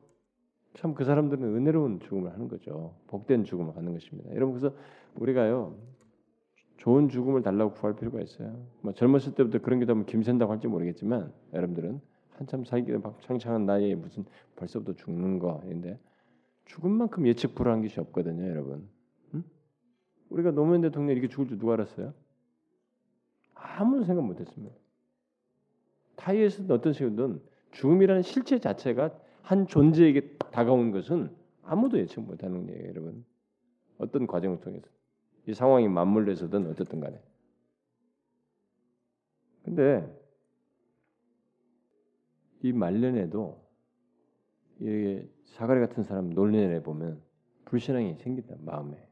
[0.74, 2.94] 참 그 사람들은 은혜로운 죽음을 하는 거죠.
[3.08, 4.30] 복된 죽음을 하는 것입니다.
[4.36, 4.74] 여러분 그래서
[5.16, 5.76] 우리가요
[6.76, 8.56] 좋은 죽음을 달라고 구할 필요가 있어요.
[8.80, 12.00] 뭐 젊었을 때부터 그런 게 되면 김샌다고 할지 모르겠지만 여러분들은
[12.36, 14.24] 한참 살기 창창한 나이에 무슨
[14.56, 15.98] 벌써부터 죽는 거인데
[16.66, 18.88] 죽은 만큼 예측 불허한 것이 없거든요, 여러분.
[20.30, 20.34] 응?
[20.34, 22.14] 우리가 노무현 대통령 이렇게 죽을 줄 누가 알았어요?
[23.54, 24.74] 아무도 생각 못했습니다.
[26.16, 27.40] 타이에서는 어떤 식이든
[27.72, 29.10] 죽음이라는 실체 자체가
[29.42, 33.24] 한 존재에게 다가온 것은 아무도 예측 못하는 거예요, 여러분.
[33.98, 34.86] 어떤 과정을 통해서
[35.46, 37.20] 이 상황이 맞물려서든 어쨌든 간에.
[39.64, 40.20] 근데
[42.62, 43.60] 이 말년에도
[44.80, 47.20] 이게 사가리 같은 사람 논리에 보면
[47.66, 49.09] 불신앙이 생긴다 마음에.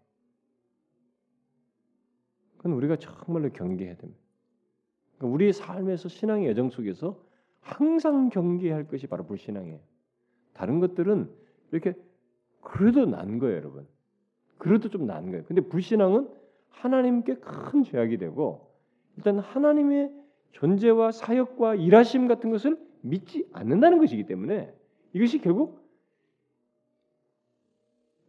[2.59, 4.21] 그건 우리가 정말로 경계해야 됩니다.
[5.17, 7.21] 그러니까 우리의 삶에서 신앙의 여정 속에서
[7.61, 9.79] 항상 경계할 것이 바로 불신앙이에요.
[10.53, 11.31] 다른 것들은
[11.73, 11.95] 이렇게
[12.61, 13.87] 그래도 난 거예요, 여러분.
[14.59, 15.45] 그래도 좀 난 거예요.
[15.45, 16.29] 근데 불신앙은
[16.71, 18.73] 하나님께 큰 죄악이 되고
[19.17, 20.13] 일단 하나님의
[20.53, 24.73] 존재와 사역과 일하심 같은 것을 믿지 않는다는 것이기 때문에
[25.13, 25.87] 이것이 결국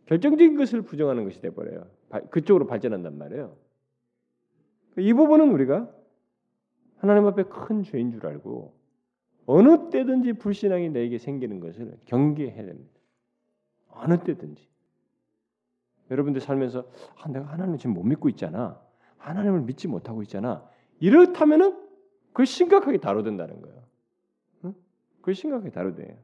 [0.06, 1.86] 결정적인 것을 부정하는 것이 돼 버려요.
[2.32, 3.56] 그쪽으로 발전한단 말이에요.
[5.00, 5.90] 이 부분은 우리가
[6.98, 8.74] 하나님 앞에 큰 죄인 줄 알고
[9.46, 13.00] 어느 때든지 불신앙이 내게 생기는 것을 경계해야 됩니다.
[13.88, 14.68] 어느 때든지.
[16.12, 16.88] 여러분들 살면서
[17.18, 18.80] 아, 내가 하나님을 지금 못 믿고 있잖아.
[19.18, 20.68] 하나님을 믿지 못하고 있잖아.
[21.00, 21.78] 이렇다면은
[22.28, 23.84] 그걸 심각하게 다뤄된다는 거예요.
[24.66, 24.74] 응?
[25.18, 26.18] 그걸 심각하게 다뤄돼요.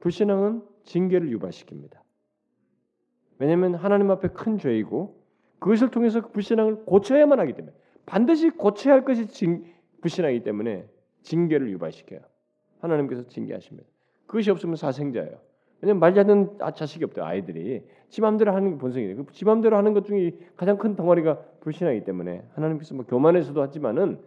[0.00, 1.98] 불신앙은 징계를 유발시킵니다.
[3.38, 5.19] 왜냐하면 하나님 앞에 큰 죄이고
[5.60, 7.74] 그것을 통해서 그 불신앙을 고쳐야만 하기 때문에
[8.06, 9.64] 반드시 고쳐야 할 것이 징,
[10.00, 10.88] 불신앙이기 때문에
[11.22, 12.20] 징계를 유발시켜요.
[12.80, 13.88] 하나님께서 징계하십니다.
[14.26, 15.38] 그것이 없으면 사생자예요.
[15.82, 19.26] 왜냐면 말지 않는 아, 자식이 없대 아이들이 지 맘대로 하는 게 본성이에요.
[19.32, 24.20] 지 맘대로 하는 것 중에 가장 큰 덩어리가 불신앙이기 때문에 하나님께서 뭐 교만해서도 하지만은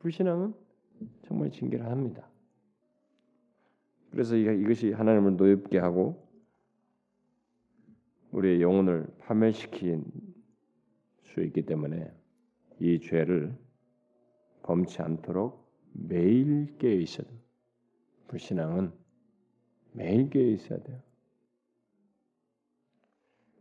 [0.00, 0.54] 불신앙은
[1.22, 2.28] 정말 징계를 합니다.
[4.10, 6.26] 그래서 이것이 하나님을 노엽게 하고
[8.32, 10.04] 우리의 영혼을 파멸시킨
[11.36, 12.10] 수 있기 때문에
[12.80, 13.54] 이 죄를
[14.62, 17.38] 범치 않도록 매일 깨어 있어야 돼요.
[18.28, 18.90] 불신앙은
[19.92, 20.98] 매일 깨어 있어야 돼요.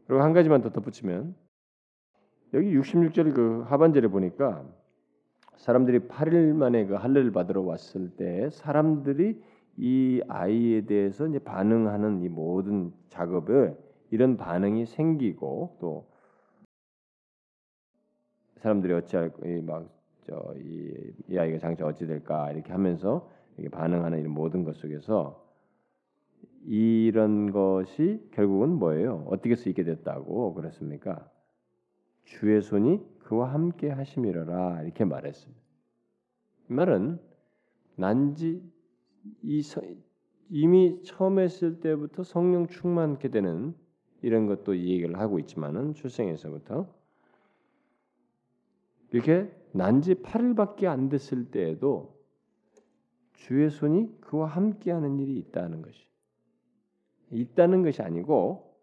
[0.08, 1.36] 그리고 한 가지만 더 덧붙이면
[2.54, 4.66] 여기 66절 그 하반절에 보니까
[5.58, 9.42] 사람들이 8일 만에 그 할례를 받으러 왔을 때 사람들이
[9.78, 13.78] 이 아이에 대해서 이제 반응하는 이 모든 작업을
[14.12, 16.15] 이런 반응이 생기고 또
[18.58, 19.32] 사람들이 어찌할
[19.64, 25.46] 막저이 이 아이가 장차 어찌 될까 이렇게 하면서 이렇게 반응하는 이런 모든 것 속에서
[26.66, 29.26] 이런 것이 결국은 뭐예요?
[29.28, 31.30] 어떻게 쓰이게 됐다고 그랬습니까?
[32.24, 35.62] 주의 손이 그와 함께 하심이라 이렇게 말했습니다.
[36.70, 37.20] 이 말은
[37.96, 38.62] 난지
[39.44, 39.62] 이
[40.50, 43.74] 이미 처음 했을 때부터 성령 충만케 되는
[44.22, 46.92] 이런 것도 이 얘기를 하고 있지만은 출생에서부터
[49.12, 52.16] 이렇게 난지 8일밖에 안 됐을 때에도
[53.34, 56.06] 주의 손이 그와 함께하는 일이 있다는 것이
[57.32, 58.74] 있다는 것이 아니고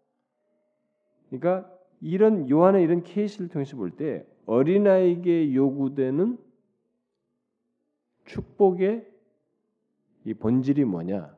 [1.29, 1.69] 그러니까
[2.01, 6.37] 이런 요한의 이런 케이스를 통해서 볼 때 어린아이에게 요구되는
[8.25, 9.07] 축복의
[10.25, 11.35] 이 본질이 뭐냐?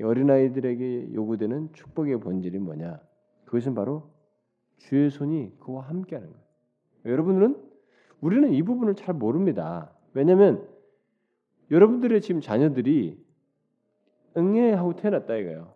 [0.00, 3.00] 어린아이들에게 요구되는 축복의 본질이 뭐냐?
[3.44, 4.10] 그것은 바로
[4.78, 6.44] 주의 손이 그와 함께하는 거예요.
[7.04, 7.71] 여러분들은
[8.22, 9.92] 우리는 이 부분을 잘 모릅니다.
[10.14, 10.66] 왜냐하면
[11.70, 13.22] 여러분들의 지금 자녀들이
[14.34, 15.74] 응애하고 태어났다 이거예요.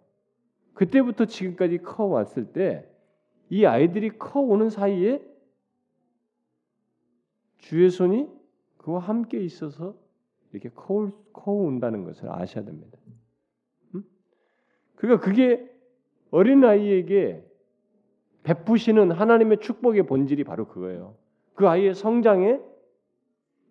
[0.72, 2.96] 그때부터 지금까지 커 왔을 때
[3.48, 5.22] 이 아이들이 커 오는 사이에
[7.58, 8.28] 주의 손이
[8.78, 9.96] 그와 함께 있어서
[10.52, 12.98] 이렇게 커, 커 온다는 것을 아셔야 됩니다.
[13.94, 14.04] 음?
[14.96, 15.70] 그러니까 그게
[16.30, 17.44] 어린 아이에게
[18.42, 21.16] 베푸시는 하나님의 축복의 본질이 바로 그거예요.
[21.56, 22.60] 그 아이의 성장에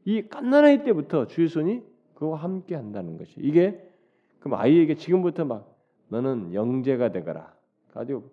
[0.05, 1.83] 이 갓난아이 때부터 주의 손이
[2.15, 3.81] 그와 함께 한다는 것이 이게
[4.39, 5.73] 그럼 아이에게 지금부터 막
[6.09, 7.53] 너는 영재가 되거라.
[7.93, 8.29] 가지고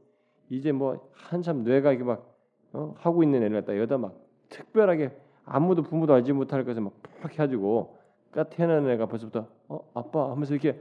[0.50, 2.34] 이제 뭐 한참 뇌가 이게 막
[2.72, 2.94] 어?
[2.98, 5.10] 하고 있는 애를 갖다 여기다 막 특별하게
[5.44, 7.98] 아무도 부모도 알지 못할 것을 막팍 해가지고
[8.32, 10.80] 까 태어난 애가 벌써부터 어 아빠 하면서 이렇게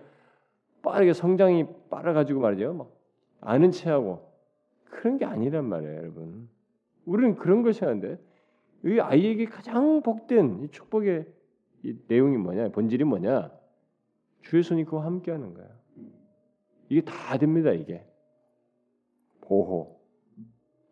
[0.81, 2.73] 빠르게 성장이 빠르가지고 말이죠.
[2.73, 2.89] 막
[3.41, 4.31] 아는 체하고
[4.85, 6.47] 그런 게 아니란 말이에요, 여러분.
[7.05, 8.17] 우리는 그런 것이 하는데
[8.83, 11.27] 이 아이에게 가장 복된 이 축복의
[11.83, 13.51] 이 내용이 뭐냐, 본질이 뭐냐?
[14.41, 15.67] 주의 손이 그와 함께하는 거야.
[16.89, 18.05] 이게 다 됩니다, 이게
[19.41, 19.99] 보호,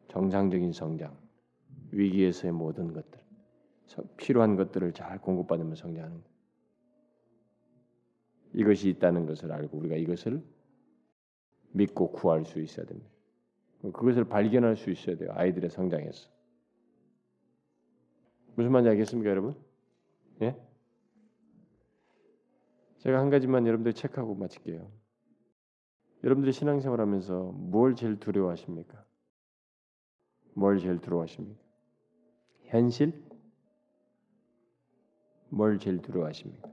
[0.07, 1.17] 정상적인 성장,
[1.91, 3.19] 위기에서의 모든 것들,
[4.17, 6.29] 필요한 것들을 잘 공급받으면 성장하는 것.
[8.53, 10.41] 이것이 있다는 것을 알고 우리가 이것을
[11.71, 13.09] 믿고 구할 수 있어야 됩니다.
[13.81, 15.29] 그것을 발견할 수 있어야 돼요.
[15.33, 16.29] 아이들의 성장에서.
[18.59, 19.55] 무슨 말인지 알겠습니까, 여러분?
[20.41, 20.53] 예?
[22.97, 24.91] 제가 한 가지만 여러분들 체크하고 마칠게요.
[26.25, 29.05] 여러분들이 신앙생활 하면서 뭘 제일 두려워하십니까?
[30.55, 31.57] 뭘 제일 두려워하십니까?
[32.65, 33.23] 현실?
[35.47, 36.69] 뭘 제일 두려워하십니까?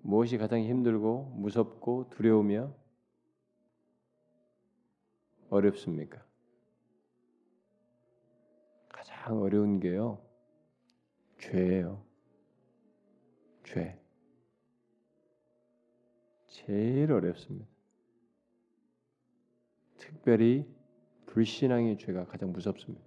[0.00, 2.74] 무엇이 가장 힘들고 무섭고 두려우며
[5.50, 6.20] 어렵습니까?
[9.24, 10.22] 가장 어려운 게요.
[11.38, 12.04] 죄예요.
[13.64, 13.98] 죄.
[16.46, 17.66] 제일 어렵습니다.
[19.96, 20.66] 특별히
[21.24, 23.02] 불신앙의 죄가 가장 무섭습니다.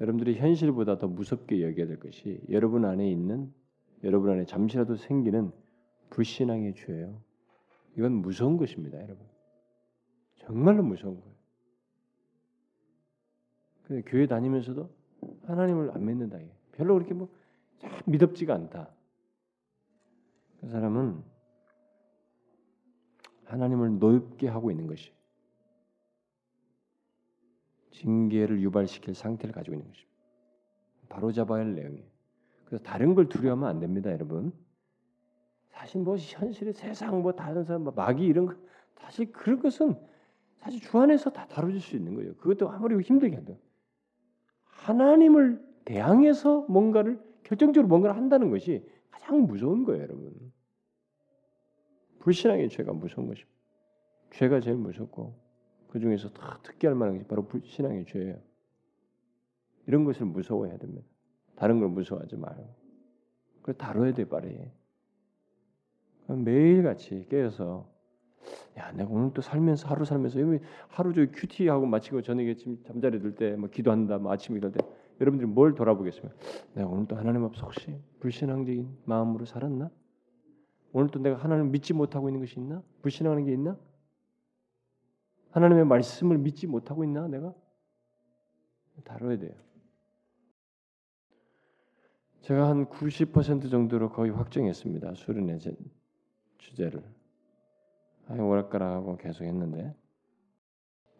[0.00, 3.52] 여러분들이 현실보다 더 무섭게 여겨야 될 것이 여러분 안에 있는
[4.02, 5.52] 여러분 안에 잠시라도 생기는
[6.08, 7.22] 불신앙의 죄예요.
[7.98, 9.26] 이건 무서운 것입니다, 여러분.
[10.36, 11.41] 정말로 무서운 거예요.
[13.92, 14.88] 근데 교회 다니면서도
[15.44, 16.38] 하나님을 안 믿는다.
[16.72, 17.28] 별로 그렇게 뭐
[18.06, 18.88] 믿업지가 않다.
[20.62, 21.22] 그 사람은
[23.44, 25.12] 하나님을 높게 하고 있는 것이
[27.90, 30.16] 징계를 유발시킬 상태를 가지고 있는 것입니다.
[31.10, 32.06] 바로 잡아야 할 내용이에요.
[32.64, 34.54] 그래서 다른 걸 두려워하면 안 됩니다, 여러분.
[35.68, 38.54] 사실 뭐 현실의 세상 뭐 다른 사람 뭐 마귀 이런 거
[38.94, 39.94] 사실 그런 것은
[40.60, 42.34] 사실 주 안에서 다 다뤄질 수 있는 거예요.
[42.36, 43.52] 그것도 아무리 힘들게 한다.
[44.72, 50.52] 하나님을 대항해서 뭔가를 결정적으로 뭔가를 한다는 것이 가장 무서운 거예요, 여러분.
[52.18, 53.50] 불신앙의 죄가 무서운 것입니다.
[54.32, 55.38] 죄가 제일 무섭고
[55.88, 58.40] 그 중에서 더 특기할 만한 것이 바로 불신앙의 죄예요.
[59.86, 61.06] 이런 것을 무서워해야 됩니다.
[61.56, 62.74] 다른 걸 무서워하지 말고.
[63.60, 64.70] 그걸 다뤄야 돼 빨리.
[66.28, 67.91] 매일 같이 깨어서
[68.78, 70.38] 야 내가 오늘 또 살면서 하루 살면서
[70.88, 74.84] 하루 저 큐티하고 마치고 저녁에 잠자리 들때 뭐 기도한다, 뭐 아침에 기도할 때
[75.20, 76.34] 여러분들이 뭘 돌아보겠습니까?
[76.74, 79.90] 내가 오늘 또 하나님 앞서 혹시 불신앙적인 마음으로 살았나?
[80.92, 82.82] 오늘 또 내가 하나님을 믿지 못하고 있는 것이 있나?
[83.02, 83.76] 불신앙하는 게 있나?
[85.50, 87.54] 하나님의 말씀을 믿지 못하고 있나 내가?
[89.04, 89.52] 다뤄야 돼요.
[92.42, 95.14] 제가 한 90% 정도로 거의 확정했습니다.
[95.14, 95.60] 수련의
[96.58, 97.02] 주제를.
[98.26, 99.94] 아, 뭐랄까라 하고 계속 했는데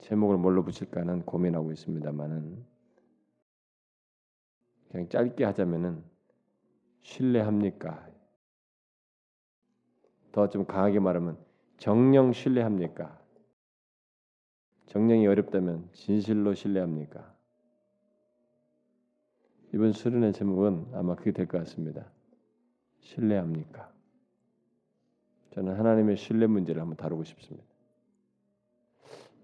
[0.00, 2.62] 제목을 뭘로 붙일까는 고민하고 있습니다만은
[4.90, 6.04] 그냥 짧게 하자면은
[7.02, 8.08] 신뢰합니까?
[10.32, 11.38] 더 좀 강하게 말하면
[11.78, 13.20] 정령 신뢰합니까?
[14.86, 17.34] 정령이 어렵다면 진실로 신뢰합니까?
[19.74, 22.10] 이번 수련의 제목은 아마 그게 될 것 같습니다.
[23.00, 23.91] 신뢰합니까?
[25.52, 27.66] 저는 하나님의 신뢰 문제를 한번 다루고 싶습니다.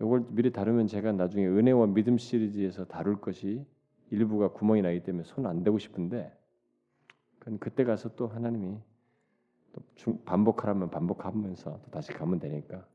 [0.00, 3.66] 이걸 미리 다루면 제가 나중에 은혜와 믿음 시리즈에서 다룰 것이
[4.11, 6.32] 일부가 구멍이 나기 때문에 손 안 대고 싶은데
[7.38, 8.78] 그건 그때 가서 또 하나님이
[9.72, 12.86] 또 반복하라면 반복하면서 또 다시 가면 되니까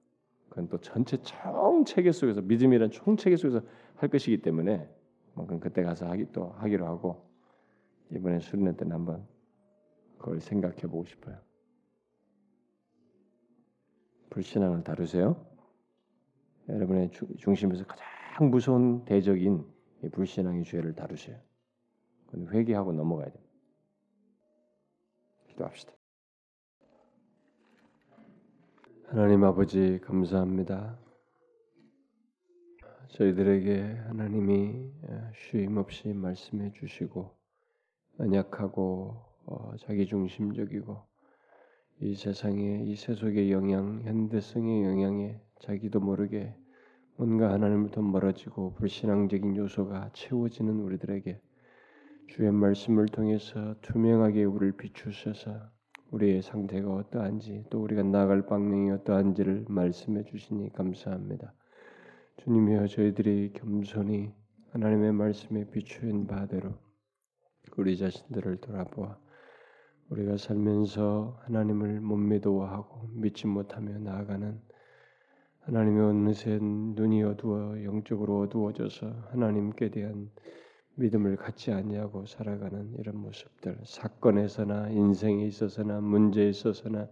[0.50, 3.62] 그건 또 전체 총체계 속에서 믿음이란 총체계 속에서
[3.96, 4.90] 할 것이기 때문에
[5.34, 7.30] 뭐 그건 그때 가서 하기 또 하기로 하고
[8.12, 9.28] 이번에 수련회 때는 한번
[10.18, 11.38] 그걸 생각해 보고 싶어요.
[14.34, 15.46] 불신앙을 다루세요.
[16.68, 19.64] 여러분의 중심에서 가장 무서운 대적인
[20.12, 21.40] 불신앙의 죄를 다루세요.
[22.34, 23.54] 회개하고 넘어가야 됩니다.
[25.50, 25.94] 기도합시다.
[29.06, 30.98] 하나님 아버지 감사합니다.
[33.10, 34.92] 저희들에게 하나님이
[35.36, 37.38] 쉼 없이 말씀해 주시고
[38.18, 39.16] 언약하고
[39.46, 41.13] 어, 자기 중심적이고
[42.06, 46.54] 이 세상의 이 세속의 영향, 현대성의 영향에 자기도 모르게
[47.16, 51.40] 뭔가 하나님을더 멀어지고 불신앙적인 요소가 채워지는 우리들에게
[52.28, 55.62] 주의 말씀을 통해서 투명하게 우리를 비추셔서
[56.12, 61.54] 우리의 상태가 어떠한지 또 우리가 나아갈 방향이 어떠한지를 말씀해 주시니 감사합니다.
[62.44, 64.34] 주님이여 저희들이 겸손히
[64.72, 66.74] 하나님의 말씀에 비추인 바대로
[67.78, 69.23] 우리 자신들을 돌아보아
[70.14, 74.62] 우리가 살면서 하나님을 못 믿어하고 믿지 못하며 나아가는
[75.62, 80.30] 하나님의 어느새 눈이 어두워 영적으로 어두워져서 하나님께 대한
[80.96, 87.08] 믿음을 갖지 아니하고 살아가는 이런 모습들 사건에서나 인생에 있어서나 문제에 있어서나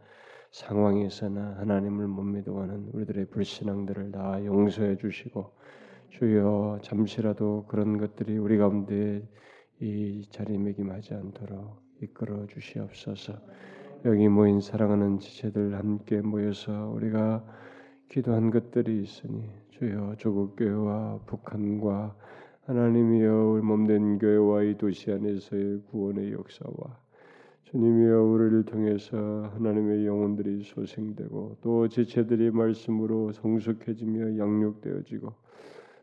[0.52, 5.54] 상황에서나 하나님을 못 믿어하는 우리들의 불신앙들을 다 용서해 주시고
[6.10, 9.28] 주여 잠시라도 그런 것들이 우리 가운데
[9.80, 13.34] 이 자리매김하지 않도록 이끌어 주시옵소서.
[14.06, 17.45] 여기 모인 사랑하는 지체들 함께 모여서 우리가
[18.10, 22.16] 기도한 것들이 있으니 주여 조국 교회와 북한과
[22.66, 26.99] 하나님이여 몸된 교회와 이 도시 안에서의 구원의 역사와
[27.66, 29.18] 주님이여 우리를 통해서
[29.54, 35.34] 하나님의 영혼들이 소생되고 또 지체들이 말씀으로 성숙해지며 양육되어지고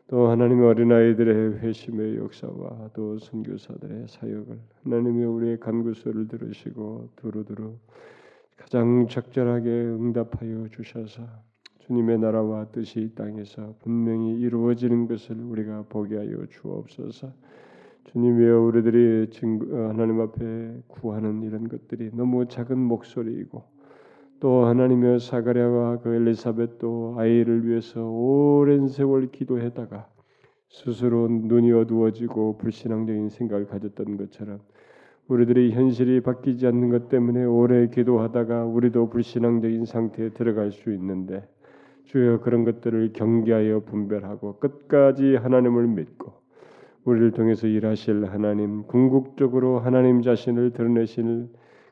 [0.09, 7.75] 또 하나님의 어린아이들의 회심의 역사와 또 선교사들의 사역을 하나님의 우리의 간구소를 들으시고 두루두루
[8.57, 11.21] 가장 적절하게 응답하여 주셔서
[11.81, 17.31] 주님의 나라와 뜻이 이 땅에서 분명히 이루어지는 것을 우리가 보게 하여 주옵소서.
[18.05, 19.29] 주님이여 우리들이
[19.71, 23.63] 하나님 앞에 구하는 이런 것들이 너무 작은 목소리이고
[24.39, 30.07] 또 하나님의 사가랴와 그 엘리사벳도 아이를 위해서 오랜 세월 기도했다가
[30.69, 34.59] 스스로 눈이 어두워지고 불신앙적인 생각을 가졌던 것처럼
[35.27, 41.47] 우리들의 현실이 바뀌지 않는 것 때문에 오래 기도하다가 우리도 불신앙적인 상태에 들어갈 수 있는데
[42.05, 46.33] 주여 그런 것들을 경계하여 분별하고 끝까지 하나님을 믿고
[47.03, 51.49] 우리를 통해서 일하실 하나님 궁극적으로 하나님 자신을 드러내실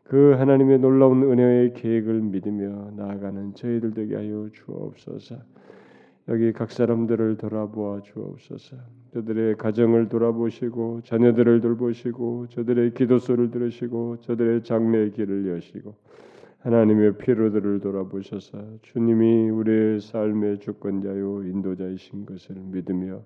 [0.07, 5.35] 그 하나님의 놀라운 은혜의 계획을 믿으며 나아가는 저희들 되게 하여 주옵소서.
[6.29, 8.77] 여기 각 사람들을 돌아보아 주옵소서.
[9.13, 15.95] 저들의 가정을 돌아보시고 자녀들을 돌보시고 저들의 기도소를 들으시고 저들의 장래의 길을 여시고
[16.59, 23.21] 하나님의 피로들을 돌아보셔서 주님이 우리의 삶의 주권자요 인도자이신 것을 믿으며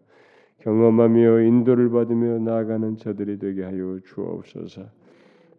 [0.59, 5.00] 경험하며 인도를 받으며 나아가는 저들이 되게 하여 주옵소서.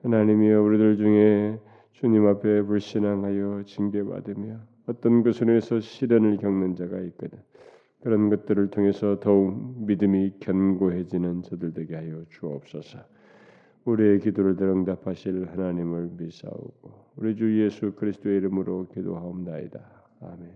[0.03, 1.59] 하나님이여 우리들 중에
[1.93, 7.39] 주님 앞에 불신앙하여 징계받으며 어떤 것으로 해서 시련을 겪는 자가 있거든.
[8.03, 12.99] 그런 것들을 통해서 더욱 믿음이 견고해지는 저들 되게 하여 주옵소서.
[13.85, 19.81] 우리의 기도를 대응답하실 하나님을 믿사오고 우리 주 예수 그리스도의 이름으로 기도하옵나이다.
[20.21, 20.53] 아멘.